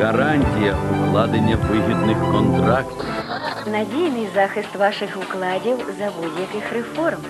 гарантія 0.00 0.76
укладення 0.92 1.56
вигідних 1.56 2.32
контрактів. 2.32 3.04
Надійний 3.72 4.28
захист 4.34 4.76
ваших 4.76 5.16
укладів 5.16 5.78
за 5.98 6.12
будь-яких 6.20 6.72
реформ. 6.72 7.20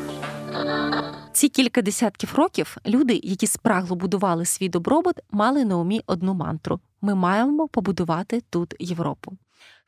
Ці 1.33 1.49
кілька 1.49 1.83
десятків 1.83 2.33
років 2.35 2.77
люди, 2.87 3.21
які 3.23 3.47
спрагло 3.47 3.97
будували 3.97 4.45
свій 4.45 4.69
добробут, 4.69 5.17
мали 5.31 5.65
на 5.65 5.79
умі 5.79 6.03
одну 6.07 6.35
мантру: 6.35 6.81
ми 7.03 7.15
маємо 7.15 7.69
побудувати 7.69 8.43
тут 8.51 8.75
Європу. 8.79 9.33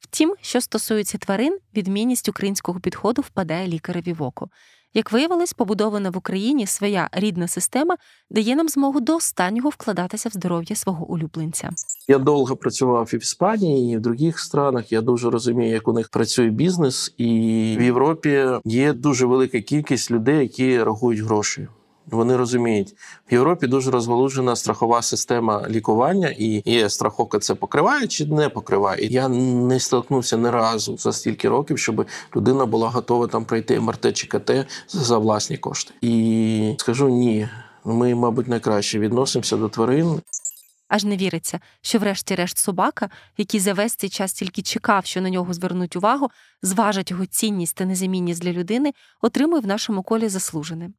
Втім, 0.00 0.34
що 0.40 0.60
стосується 0.60 1.18
тварин, 1.18 1.58
відмінність 1.76 2.28
українського 2.28 2.80
підходу 2.80 3.22
впадає 3.22 3.68
лікареві 3.68 4.12
в 4.12 4.22
око. 4.22 4.48
Як 4.94 5.12
виявилось, 5.12 5.52
побудована 5.52 6.10
в 6.10 6.16
Україні 6.16 6.66
своя 6.66 7.08
рідна 7.12 7.48
система 7.48 7.96
дає 8.30 8.56
нам 8.56 8.68
змогу 8.68 9.00
до 9.00 9.16
останнього 9.16 9.68
вкладатися 9.68 10.28
в 10.28 10.32
здоров'я 10.32 10.76
свого 10.76 11.10
улюбленця. 11.10 11.70
Я 12.08 12.18
довго 12.18 12.56
працював 12.56 13.10
і 13.12 13.16
в 13.16 13.22
Іспанії, 13.22 13.94
і 13.94 13.98
в 13.98 14.20
інших 14.20 14.40
странах. 14.40 14.92
Я 14.92 15.00
дуже 15.00 15.30
розумію, 15.30 15.72
як 15.72 15.88
у 15.88 15.92
них 15.92 16.08
працює 16.08 16.50
бізнес, 16.50 17.14
і 17.18 17.28
в 17.78 17.82
Європі 17.82 18.48
є 18.64 18.92
дуже 18.92 19.26
велика 19.26 19.60
кількість 19.60 20.10
людей, 20.10 20.38
які 20.38 20.82
рахують 20.82 21.20
гроші. 21.20 21.68
Вони 22.06 22.36
розуміють, 22.36 22.94
в 23.30 23.32
Європі 23.32 23.66
дуже 23.66 23.90
розголужена 23.90 24.56
страхова 24.56 25.02
система 25.02 25.68
лікування, 25.68 26.34
і 26.38 26.62
є 26.64 26.90
страховка 26.90 27.38
це 27.38 27.54
покриває 27.54 28.06
чи 28.06 28.26
не 28.26 28.48
покриває. 28.48 29.06
Я 29.06 29.28
не 29.28 29.80
столкнувся 29.80 30.36
ні 30.36 30.50
разу 30.50 30.96
за 30.96 31.12
стільки 31.12 31.48
років, 31.48 31.78
щоб 31.78 32.06
людина 32.36 32.66
була 32.66 32.88
готова 32.88 33.26
там 33.26 33.44
пройти 33.44 33.80
МРТ 33.80 34.16
чи 34.16 34.26
КТ 34.26 34.50
за 34.88 35.18
власні 35.18 35.58
кошти. 35.58 35.94
І 36.00 36.74
скажу 36.78 37.08
ні, 37.08 37.48
ми, 37.84 38.14
мабуть, 38.14 38.48
найкраще 38.48 38.98
відносимося 38.98 39.56
до 39.56 39.68
тварин. 39.68 40.20
Аж 40.88 41.04
не 41.04 41.16
віриться, 41.16 41.60
що, 41.82 41.98
врешті-решт, 41.98 42.58
собака, 42.58 43.10
який 43.36 43.60
за 43.60 43.72
весь 43.72 43.94
цей 43.94 44.10
час 44.10 44.32
тільки 44.32 44.62
чекав, 44.62 45.06
що 45.06 45.20
на 45.20 45.30
нього 45.30 45.54
звернуть 45.54 45.96
увагу, 45.96 46.30
зважать 46.62 47.10
його 47.10 47.26
цінність 47.26 47.76
та 47.76 47.84
незамінність 47.84 48.42
для 48.42 48.52
людини, 48.52 48.92
отримує 49.20 49.62
в 49.62 49.66
нашому 49.66 50.02
колі 50.02 50.28
заслужене. 50.28 50.90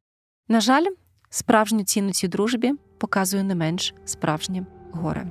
На 0.48 0.60
жаль, 0.60 0.84
справжню 1.30 1.84
цінність 1.84 2.24
у 2.24 2.28
дружбі 2.28 2.72
показує 2.98 3.42
не 3.42 3.54
менш 3.54 3.94
справжнє 4.04 4.66
горе. 4.92 5.26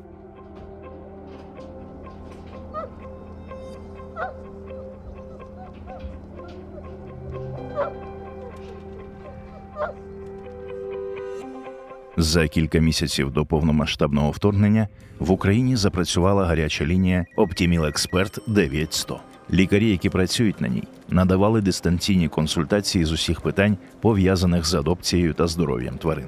За 12.18 12.48
кілька 12.48 12.80
місяців 12.80 13.32
до 13.32 13.46
повномасштабного 13.46 14.32
вторгнення 14.32 14.88
в 15.20 15.32
Україні 15.32 15.76
запрацювала 15.76 16.46
гаряча 16.46 16.86
лінія 16.86 17.26
Optimal 17.38 17.86
Expert 17.86 18.40
9100. 18.48 19.20
Лікарі, 19.52 19.90
які 19.90 20.10
працюють 20.10 20.62
на 20.62 20.68
ній, 20.68 20.84
надавали 21.10 21.62
дистанційні 21.62 22.28
консультації 22.28 23.06
з 23.06 23.12
усіх 23.12 23.42
питань, 23.42 23.78
пов'язаних 24.02 24.66
з 24.66 24.74
адопцією 24.74 25.34
та 25.34 25.48
здоров'ям 25.48 25.98
тварин. 25.98 26.26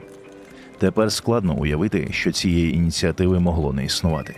Тепер 0.77 1.11
складно 1.11 1.55
уявити, 1.55 2.07
що 2.11 2.31
цієї 2.31 2.75
ініціативи 2.75 3.39
могло 3.39 3.73
не 3.73 3.85
існувати. 3.85 4.35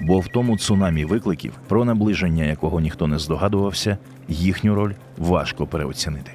Бо 0.00 0.20
в 0.20 0.28
тому 0.28 0.58
цунамі 0.58 1.04
викликів, 1.04 1.52
про 1.68 1.84
наближення 1.84 2.44
якого 2.44 2.80
ніхто 2.80 3.06
не 3.06 3.18
здогадувався, 3.18 3.98
їхню 4.28 4.74
роль 4.74 4.92
важко 5.18 5.66
переоцінити. 5.66 6.32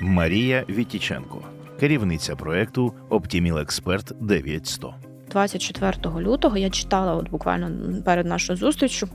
Марія 0.00 0.64
Вітіченко, 0.68 1.42
керівниця 1.80 2.36
проекту 2.36 2.94
Оптіміл 3.08 3.58
Експерт 3.58 4.12
9100. 4.20 4.94
24 5.30 6.20
лютого 6.20 6.56
я 6.56 6.70
читала, 6.70 7.14
от 7.14 7.30
буквально 7.30 8.02
перед 8.02 8.26
нашою 8.26 8.56
зустрічю, 8.56 9.08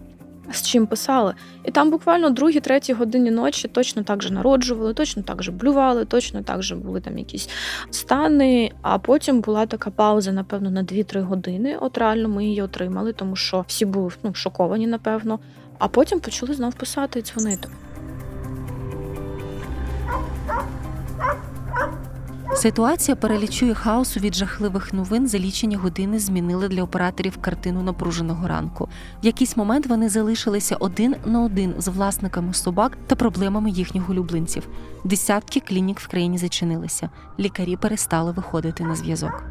з 0.52 0.62
чим 0.62 0.88
писали. 0.88 1.34
І 1.64 1.72
там 1.72 1.92
буквально 1.92 2.30
другі, 2.30 2.60
треті 2.60 2.94
годині 2.94 3.32
ночі 3.32 3.68
точно 3.68 4.04
так 4.04 4.24
же 4.24 4.34
народжували, 4.34 4.94
точно 4.94 5.24
так 5.24 5.44
же 5.44 5.52
блювали, 5.52 6.06
точно 6.06 6.44
так 6.44 6.64
же 6.64 6.76
були 6.76 7.02
там 7.02 7.18
якісь 7.18 7.50
стани. 7.90 8.72
А 8.82 8.98
потім 8.98 9.42
була 9.42 9.66
така 9.66 9.90
пауза, 9.90 10.32
напевно, 10.32 10.72
на 10.72 10.84
2-3 10.84 11.22
години. 11.22 11.78
От 11.82 11.98
реально 11.98 12.30
ми 12.30 12.46
її 12.46 12.62
отримали, 12.62 13.14
тому 13.14 13.36
що 13.36 13.66
всі 13.68 13.86
були 13.86 14.12
ну, 14.24 14.34
шоковані, 14.34 14.88
напевно. 14.88 15.40
А 15.80 15.88
потім 15.88 16.20
почали 16.20 16.54
знов 16.54 16.74
писати 16.74 17.20
і 17.20 17.22
дзвонити. 17.22 17.70
Ситуація 22.56 23.16
перелічує 23.16 23.74
хаосу 23.74 24.20
від 24.20 24.36
жахливих 24.36 24.94
новин 24.94 25.28
за 25.28 25.40
лічені 25.40 25.76
години 25.76 26.20
змінили 26.20 26.68
для 26.68 26.84
операторів 26.84 27.38
картину 27.38 27.84
напруженого 27.84 28.48
ранку. 28.48 28.90
В 29.24 29.26
якийсь 29.26 29.58
момент 29.58 29.88
вони 29.88 30.10
залишилися 30.10 30.76
один 30.76 31.16
на 31.26 31.44
один 31.44 31.76
з 31.78 31.88
власниками 31.88 32.54
собак 32.54 32.98
та 33.08 33.16
проблемами 33.16 33.70
їхніх 33.70 34.10
улюбленців. 34.10 34.68
Десятки 35.04 35.60
клінік 35.60 36.00
в 36.00 36.08
країні 36.08 36.38
зачинилися. 36.38 37.10
Лікарі 37.40 37.78
перестали 37.78 38.32
виходити 38.32 38.84
на 38.84 38.96
зв'язок. 38.96 39.44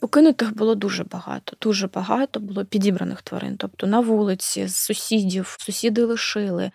Покинутих 0.00 0.56
було 0.56 0.74
дуже 0.74 1.04
багато. 1.04 1.56
Дуже 1.60 1.86
багато 1.86 2.40
було 2.40 2.64
підібраних 2.64 3.22
тварин. 3.22 3.56
Тобто 3.56 3.86
на 3.86 4.00
вулиці, 4.00 4.66
з 4.66 4.76
сусідів, 4.76 5.56
сусіди 5.60 6.04
лишили. 6.04 6.70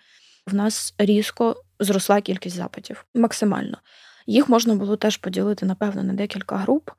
В 0.46 0.54
нас 0.54 0.94
різко 0.98 1.56
зросла 1.80 2.20
кількість 2.20 2.56
запитів 2.56 3.04
максимально. 3.14 3.78
Їх 4.26 4.48
можна 4.48 4.74
було 4.74 4.96
теж 4.96 5.16
поділити, 5.16 5.66
напевно, 5.66 6.02
на 6.02 6.12
декілька 6.12 6.56
груп. 6.56 6.90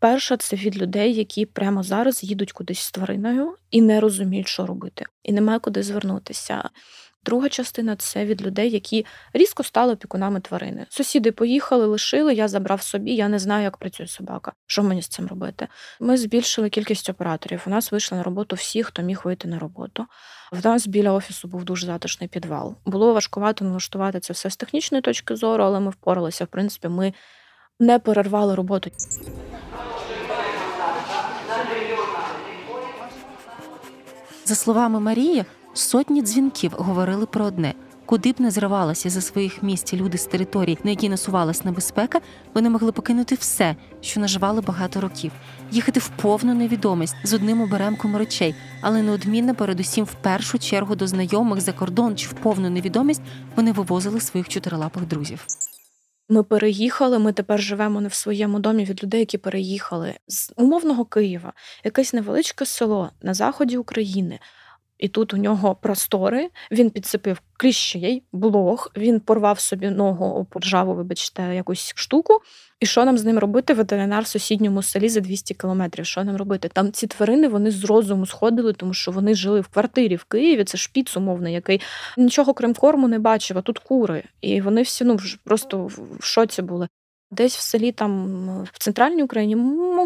Перша 0.00 0.36
це 0.36 0.56
від 0.56 0.76
людей, 0.76 1.14
які 1.14 1.46
прямо 1.46 1.82
зараз 1.82 2.24
їдуть 2.24 2.52
кудись 2.52 2.80
з 2.80 2.90
твариною 2.90 3.56
і 3.70 3.82
не 3.82 4.00
розуміють, 4.00 4.48
що 4.48 4.66
робити, 4.66 5.04
і 5.22 5.32
немає 5.32 5.58
куди 5.58 5.82
звернутися. 5.82 6.70
Друга 7.26 7.48
частина 7.48 7.96
це 7.96 8.24
від 8.24 8.42
людей, 8.42 8.70
які 8.70 9.06
різко 9.32 9.62
стали 9.62 9.92
опікунами 9.92 10.40
тварини. 10.40 10.86
Сусіди 10.88 11.32
поїхали, 11.32 11.86
лишили, 11.86 12.34
я 12.34 12.48
забрав 12.48 12.82
собі, 12.82 13.14
я 13.14 13.28
не 13.28 13.38
знаю, 13.38 13.64
як 13.64 13.76
працює 13.76 14.06
собака. 14.06 14.52
Що 14.66 14.82
мені 14.82 15.02
з 15.02 15.08
цим 15.08 15.26
робити? 15.26 15.68
Ми 16.00 16.16
збільшили 16.16 16.70
кількість 16.70 17.10
операторів. 17.10 17.62
У 17.66 17.70
нас 17.70 17.92
вийшли 17.92 18.18
на 18.18 18.24
роботу 18.24 18.56
всі, 18.56 18.82
хто 18.82 19.02
міг 19.02 19.20
вийти 19.24 19.48
на 19.48 19.58
роботу. 19.58 20.06
В 20.52 20.66
нас 20.66 20.86
біля 20.86 21.12
офісу 21.12 21.48
був 21.48 21.64
дуже 21.64 21.86
затишний 21.86 22.28
підвал. 22.28 22.74
Було 22.84 23.12
важкувато 23.12 23.64
налаштувати 23.64 24.20
це 24.20 24.32
все 24.32 24.50
з 24.50 24.56
технічної 24.56 25.02
точки 25.02 25.36
зору, 25.36 25.64
але 25.64 25.80
ми 25.80 25.90
впоралися. 25.90 26.44
В 26.44 26.48
принципі, 26.48 26.88
ми 26.88 27.12
не 27.80 27.98
перервали 27.98 28.54
роботу. 28.54 28.90
За 34.44 34.54
словами 34.54 35.00
Марії, 35.00 35.44
сотні 35.78 36.22
дзвінків 36.22 36.72
говорили 36.72 37.26
про 37.26 37.44
одне. 37.44 37.74
Куди 38.06 38.32
б 38.32 38.34
не 38.38 38.50
зривалися 38.50 39.10
за 39.10 39.20
своїх 39.20 39.62
місць 39.62 39.94
люди 39.94 40.18
з 40.18 40.26
територій, 40.26 40.78
на 40.84 40.90
які 40.90 41.08
насувалась 41.08 41.64
небезпека, 41.64 42.20
вони 42.54 42.70
могли 42.70 42.92
покинути 42.92 43.34
все, 43.34 43.76
що 44.00 44.20
наживали 44.20 44.60
багато 44.60 45.00
років, 45.00 45.32
їхати 45.70 46.00
в 46.00 46.08
повну 46.08 46.54
невідомість 46.54 47.16
з 47.24 47.34
одним 47.34 47.60
оберемком 47.60 48.16
речей, 48.16 48.54
але 48.80 49.02
неодмінно, 49.02 49.54
передусім, 49.54 50.04
в 50.04 50.14
першу 50.14 50.58
чергу 50.58 50.96
до 50.96 51.06
знайомих 51.06 51.60
за 51.60 51.72
кордон 51.72 52.16
чи 52.16 52.28
в 52.28 52.32
повну 52.32 52.70
невідомість 52.70 53.22
вони 53.56 53.72
вивозили 53.72 54.20
своїх 54.20 54.48
чотирилапих 54.48 55.06
друзів. 55.06 55.46
Ми 56.28 56.42
переїхали. 56.42 57.18
Ми 57.18 57.32
тепер 57.32 57.60
живемо 57.60 58.00
не 58.00 58.08
в 58.08 58.14
своєму 58.14 58.58
домі 58.58 58.84
від 58.84 59.04
людей, 59.04 59.20
які 59.20 59.38
переїхали 59.38 60.14
з 60.28 60.52
умовного 60.56 61.04
Києва, 61.04 61.52
якесь 61.84 62.12
невеличке 62.12 62.66
село 62.66 63.10
на 63.22 63.34
заході 63.34 63.76
України. 63.76 64.38
І 64.98 65.08
тут 65.08 65.34
у 65.34 65.36
нього 65.36 65.74
простори, 65.74 66.50
він 66.70 66.90
підсипив 66.90 67.42
кліщей, 67.56 68.22
блог, 68.32 68.90
він 68.96 69.20
порвав 69.20 69.60
собі 69.60 69.90
ногу 69.90 70.24
об 70.24 70.62
ржаву, 70.62 70.94
вибачте, 70.94 71.54
якусь 71.54 71.92
штуку. 71.96 72.40
І 72.80 72.86
що 72.86 73.04
нам 73.04 73.18
з 73.18 73.24
ним 73.24 73.38
робити? 73.38 73.74
Ветеринар 73.74 74.22
в 74.22 74.26
сусідньому 74.26 74.82
селі 74.82 75.08
за 75.08 75.20
200 75.20 75.54
кілометрів. 75.54 76.06
Що 76.06 76.24
нам 76.24 76.36
робити? 76.36 76.68
Там 76.72 76.92
ці 76.92 77.06
тварини 77.06 77.48
вони 77.48 77.70
з 77.70 77.84
розуму 77.84 78.26
сходили, 78.26 78.72
тому 78.72 78.94
що 78.94 79.10
вони 79.10 79.34
жили 79.34 79.60
в 79.60 79.68
квартирі 79.68 80.16
в 80.16 80.24
Києві. 80.24 80.64
Це 80.64 80.78
шпіц 80.78 81.16
умовний, 81.16 81.54
який 81.54 81.80
нічого 82.16 82.54
крім 82.54 82.74
корму 82.74 83.08
не 83.08 83.18
бачив, 83.18 83.58
а 83.58 83.62
тут 83.62 83.78
кури. 83.78 84.22
І 84.40 84.60
вони 84.60 84.82
всі 84.82 85.04
ну 85.04 85.16
просто 85.44 85.86
в 85.86 86.18
шоці 86.20 86.62
були. 86.62 86.88
Десь 87.30 87.56
в 87.56 87.60
селі, 87.60 87.92
там 87.92 88.62
в 88.72 88.78
центральній 88.78 89.22
Україні, 89.22 89.56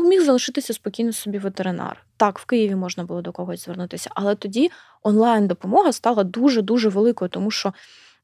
міг 0.01 0.23
залишитися 0.23 0.73
спокійно 0.73 1.13
собі 1.13 1.39
ветеринар. 1.39 2.07
Так, 2.17 2.39
в 2.39 2.45
Києві 2.45 2.75
можна 2.75 3.05
було 3.05 3.23
до 3.23 3.33
когось 3.33 3.65
звернутися, 3.65 4.11
але 4.15 4.35
тоді 4.35 4.71
онлайн 5.03 5.47
допомога 5.47 5.93
стала 5.93 6.25
дуже 6.25 6.63
дуже 6.63 6.89
великою, 6.89 7.29
тому 7.29 7.51
що 7.51 7.75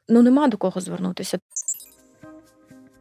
ну 0.09 0.23
нема 0.23 0.49
до 0.49 0.57
кого 0.57 0.81
звернутися. 0.81 1.39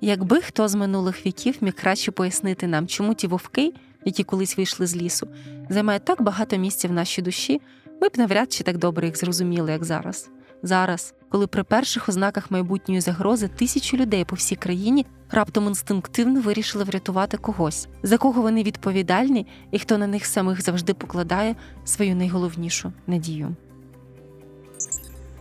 Якби 0.02 0.42
хто 0.42 0.68
з 0.68 0.76
минулих 0.76 1.26
віків 1.26 1.58
міг 1.62 1.74
краще 1.74 2.12
пояснити 2.12 2.68
нам, 2.68 2.88
чому 2.88 3.14
ті 3.14 3.28
вовки, 3.28 3.74
які 4.06 4.24
колись 4.24 4.58
вийшли 4.58 4.88
з 4.88 4.96
лісу, 4.96 5.28
займають 5.70 6.06
так 6.06 6.22
багато 6.22 6.58
місця 6.58 6.88
в 6.88 6.92
нашій 6.92 7.22
душі, 7.22 7.62
ми 8.02 8.10
б 8.10 8.18
навряд 8.18 8.54
чи 8.54 8.64
так 8.64 8.78
добре 8.78 9.06
їх 9.06 9.18
зрозуміли, 9.18 9.72
як 9.72 9.84
зараз. 9.84 10.30
Зараз, 10.64 11.14
коли 11.30 11.48
при 11.48 11.64
перших 11.64 12.10
ознаках 12.10 12.52
майбутньої 12.52 13.02
загрози 13.02 13.48
тисячі 13.48 13.98
людей 13.98 14.26
по 14.26 14.36
всій 14.36 14.56
країні 14.56 15.06
раптом 15.32 15.68
інстинктивно 15.68 16.42
вирішили 16.42 16.84
врятувати 16.84 17.38
когось, 17.38 17.88
за 18.04 18.18
кого 18.18 18.42
вони 18.42 18.64
відповідальні, 18.64 19.48
і 19.72 19.80
хто 19.80 19.98
на 19.98 20.08
них 20.08 20.26
самих 20.26 20.62
завжди 20.62 20.94
покладає 20.94 21.56
свою 21.86 22.16
найголовнішу 22.16 22.94
надію. 23.08 23.56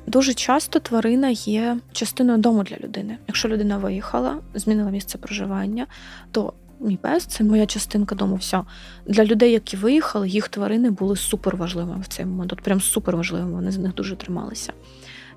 Дуже 0.07 0.35
часто 0.35 0.81
тварина 0.81 1.29
є 1.31 1.77
частиною 1.93 2.39
дому 2.39 2.63
для 2.63 2.77
людини. 2.77 3.19
Якщо 3.27 3.49
людина 3.49 3.79
виїхала, 3.79 4.39
змінила 4.55 4.91
місце 4.91 5.19
проживання, 5.19 5.87
то 6.31 6.53
мій 6.81 6.97
пес 6.97 7.27
це 7.27 7.45
моя 7.45 7.67
частинка 7.67 8.15
дому. 8.15 8.37
Все. 8.37 8.63
Для 9.07 9.25
людей, 9.25 9.53
які 9.53 9.77
виїхали, 9.77 10.29
їх 10.29 10.49
тварини 10.49 10.91
були 10.91 11.17
супер 11.17 11.57
важливими 11.57 12.01
в 12.01 12.09
цей 12.09 12.27
момент. 12.27 12.53
От 12.53 12.61
прям 12.61 12.81
супер 12.81 13.17
важливими. 13.17 13.53
Вони 13.53 13.71
з 13.71 13.79
них 13.79 13.95
дуже 13.95 14.17
трималися. 14.17 14.73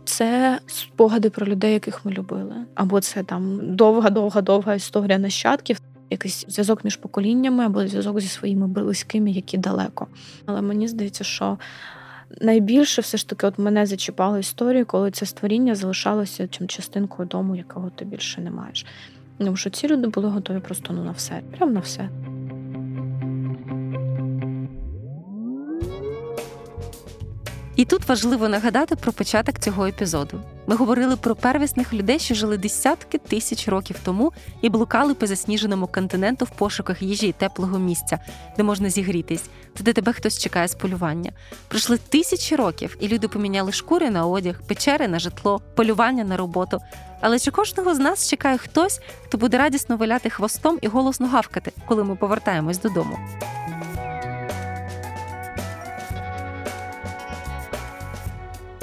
Це 0.08 0.60
спогади 0.68 1.30
про 1.30 1.48
людей, 1.48 1.74
яких 1.74 2.06
ми 2.06 2.12
любили. 2.12 2.56
Або 2.76 3.02
це 3.02 3.24
там 3.24 3.60
довга-довга-довга 3.76 4.76
історія 4.76 5.18
нащадків, 5.18 5.82
якийсь 6.10 6.46
зв'язок 6.48 6.84
між 6.84 6.96
поколіннями, 6.96 7.66
або 7.66 7.88
зв'язок 7.88 8.20
зі 8.20 8.28
своїми 8.28 8.68
близькими, 8.68 9.32
які 9.32 9.58
далеко. 9.58 10.08
Але 10.46 10.62
мені 10.62 10.88
здається, 10.88 11.24
що 11.24 11.58
найбільше 12.42 13.02
все 13.02 13.18
ж 13.18 13.30
таки 13.30 13.48
от 13.48 13.60
мене 13.60 13.86
зачіпало 13.86 14.38
історію, 14.38 14.86
коли 14.86 15.12
це 15.12 15.26
створіння 15.26 15.76
залишалося 15.76 16.48
чим 16.48 16.68
частинкою 16.68 17.28
дому, 17.28 17.56
якого 17.56 17.90
ти 17.90 18.06
більше 18.06 18.42
не 18.42 18.52
маєш. 18.52 18.86
Тому 19.38 19.56
що 19.56 19.70
ці 19.70 19.88
люди 19.88 20.08
були 20.08 20.30
готові 20.30 20.60
просто 20.60 20.94
ну 20.94 21.04
на 21.04 21.12
все, 21.12 21.42
прям 21.58 21.74
на 21.74 21.80
все. 21.80 22.10
І 27.78 27.86
тут 27.86 28.08
важливо 28.08 28.50
нагадати 28.50 28.96
про 28.96 29.14
початок 29.14 29.60
цього 29.60 29.86
епізоду. 29.86 30.42
Ми 30.68 30.76
говорили 30.76 31.16
про 31.16 31.36
первісних 31.36 31.94
людей, 31.94 32.20
що 32.20 32.36
жили 32.36 32.58
десятки 32.58 33.18
тисяч 33.18 33.68
років 33.68 33.96
тому 34.04 34.34
і 34.62 34.70
блукали 34.70 35.14
по 35.14 35.28
засніженому 35.28 35.88
континенту 35.88 36.46
в 36.46 36.50
пошуках 36.50 37.02
їжі 37.02 37.28
і 37.28 37.32
теплого 37.32 37.80
місця, 37.80 38.20
де 38.58 38.64
можна 38.64 38.90
зігрітись, 38.90 39.44
та 39.74 39.84
де 39.84 39.94
тебе 39.94 40.14
хтось 40.14 40.40
чекає 40.40 40.68
з 40.68 40.76
полювання. 40.76 41.32
Пройшли 41.68 41.98
тисячі 41.98 42.56
років, 42.56 42.98
і 43.00 43.08
люди 43.08 43.28
поміняли 43.28 43.72
шкури 43.72 44.10
на 44.10 44.26
одяг, 44.26 44.62
печери 44.68 45.08
на 45.08 45.20
житло, 45.20 45.62
полювання 45.76 46.24
на 46.24 46.38
роботу. 46.38 46.80
Але 47.22 47.40
чи 47.40 47.52
кожного 47.52 47.96
з 47.96 48.00
нас 48.00 48.30
чекає 48.30 48.58
хтось, 48.58 49.02
хто 49.26 49.38
буде 49.38 49.58
радісно 49.58 49.98
виляти 49.98 50.30
хвостом 50.30 50.80
і 50.82 50.88
голосно 50.88 51.28
гавкати, 51.28 51.72
коли 51.88 52.04
ми 52.04 52.16
повертаємось 52.16 52.80
додому? 52.80 53.18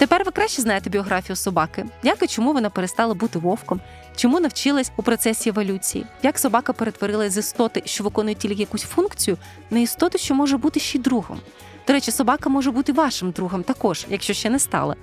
Тепер 0.05 0.25
ви 0.25 0.31
краще 0.31 0.63
знаєте 0.63 0.91
біографію 0.91 1.37
собаки, 1.37 1.87
як 2.03 2.23
і 2.23 2.27
чому 2.27 2.53
вона 2.53 2.71
перестала 2.71 3.15
бути 3.15 3.39
вовком, 3.39 3.81
чому 4.17 4.41
навчилась 4.41 4.93
у 4.97 5.03
процесі 5.03 5.49
еволюції, 5.49 6.07
як 6.23 6.39
собака 6.39 6.73
перетворилась 6.73 7.33
з 7.33 7.37
істоти, 7.37 7.83
що 7.85 8.05
виконує 8.05 8.35
тільки 8.35 8.61
якусь 8.61 8.83
функцію, 8.83 9.37
на 9.71 9.79
істоту, 9.79 10.19
що 10.19 10.35
може 10.35 10.57
бути 10.57 10.81
ще 10.81 10.99
й 10.99 11.01
другом. 11.01 11.41
До 11.87 11.93
речі, 11.93 12.11
собака 12.11 12.49
може 12.49 12.71
бути 12.71 12.93
вашим 12.93 13.31
другом 13.31 13.63
також, 13.63 14.07
якщо 14.09 14.33
ще 14.33 14.51
не 14.51 14.59
стала. 14.59 14.97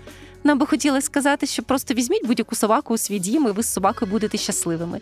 Нам 0.43 0.59
би 0.59 0.65
хотілося 0.65 1.05
сказати, 1.05 1.45
що 1.45 1.63
просто 1.63 1.93
візьміть 1.93 2.25
будь-яку 2.25 2.55
собаку 2.55 2.93
у 2.93 2.97
свій 2.97 3.19
дім, 3.19 3.47
і 3.47 3.51
ви 3.51 3.63
з 3.63 3.73
собакою 3.73 4.11
будете 4.11 4.37
щасливими. 4.37 5.01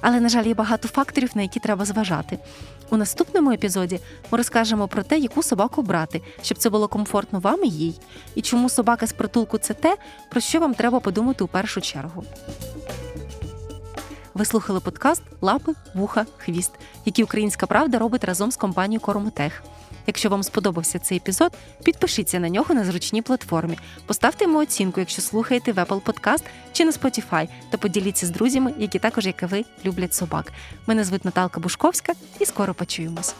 Але, 0.00 0.20
на 0.20 0.28
жаль, 0.28 0.44
є 0.44 0.54
багато 0.54 0.88
факторів, 0.88 1.30
на 1.34 1.42
які 1.42 1.60
треба 1.60 1.84
зважати. 1.84 2.38
У 2.90 2.96
наступному 2.96 3.52
епізоді 3.52 4.00
ми 4.30 4.38
розкажемо 4.38 4.88
про 4.88 5.02
те, 5.02 5.18
яку 5.18 5.42
собаку 5.42 5.82
брати, 5.82 6.22
щоб 6.42 6.58
це 6.58 6.70
було 6.70 6.88
комфортно 6.88 7.38
вам 7.38 7.64
і 7.64 7.68
їй, 7.68 8.00
і 8.34 8.42
чому 8.42 8.68
собака 8.68 9.06
з 9.06 9.12
притулку 9.12 9.58
це 9.58 9.74
те, 9.74 9.96
про 10.30 10.40
що 10.40 10.60
вам 10.60 10.74
треба 10.74 11.00
подумати 11.00 11.44
у 11.44 11.46
першу 11.46 11.80
чергу. 11.80 12.24
Ви 14.34 14.44
слухали 14.44 14.80
подкаст 14.80 15.22
Лапи, 15.40 15.72
вуха, 15.94 16.26
хвіст, 16.38 16.72
який 17.04 17.24
Українська 17.24 17.66
Правда 17.66 17.98
робить 17.98 18.24
разом 18.24 18.50
з 18.50 18.56
компанією 18.56 19.00
Коромотех. 19.00 19.62
Якщо 20.06 20.28
вам 20.28 20.42
сподобався 20.42 20.98
цей 20.98 21.18
епізод, 21.18 21.52
підпишіться 21.84 22.40
на 22.40 22.48
нього 22.48 22.74
на 22.74 22.84
зручній 22.84 23.22
платформі, 23.22 23.78
поставте 24.06 24.44
йому 24.44 24.58
оцінку, 24.58 25.00
якщо 25.00 25.22
слухаєте 25.22 25.72
в 25.72 25.78
Apple 25.78 26.00
Podcast 26.00 26.44
чи 26.72 26.84
на 26.84 26.90
Spotify, 26.90 27.48
та 27.70 27.78
поділіться 27.78 28.26
з 28.26 28.30
друзями, 28.30 28.74
які 28.78 28.98
також, 28.98 29.26
як 29.26 29.42
і 29.42 29.46
ви, 29.46 29.64
люблять 29.84 30.14
собак. 30.14 30.52
Мене 30.86 31.04
звуть 31.04 31.24
Наталка 31.24 31.60
Бушковська, 31.60 32.12
і 32.40 32.46
скоро 32.46 32.74
почуємось. 32.74 33.34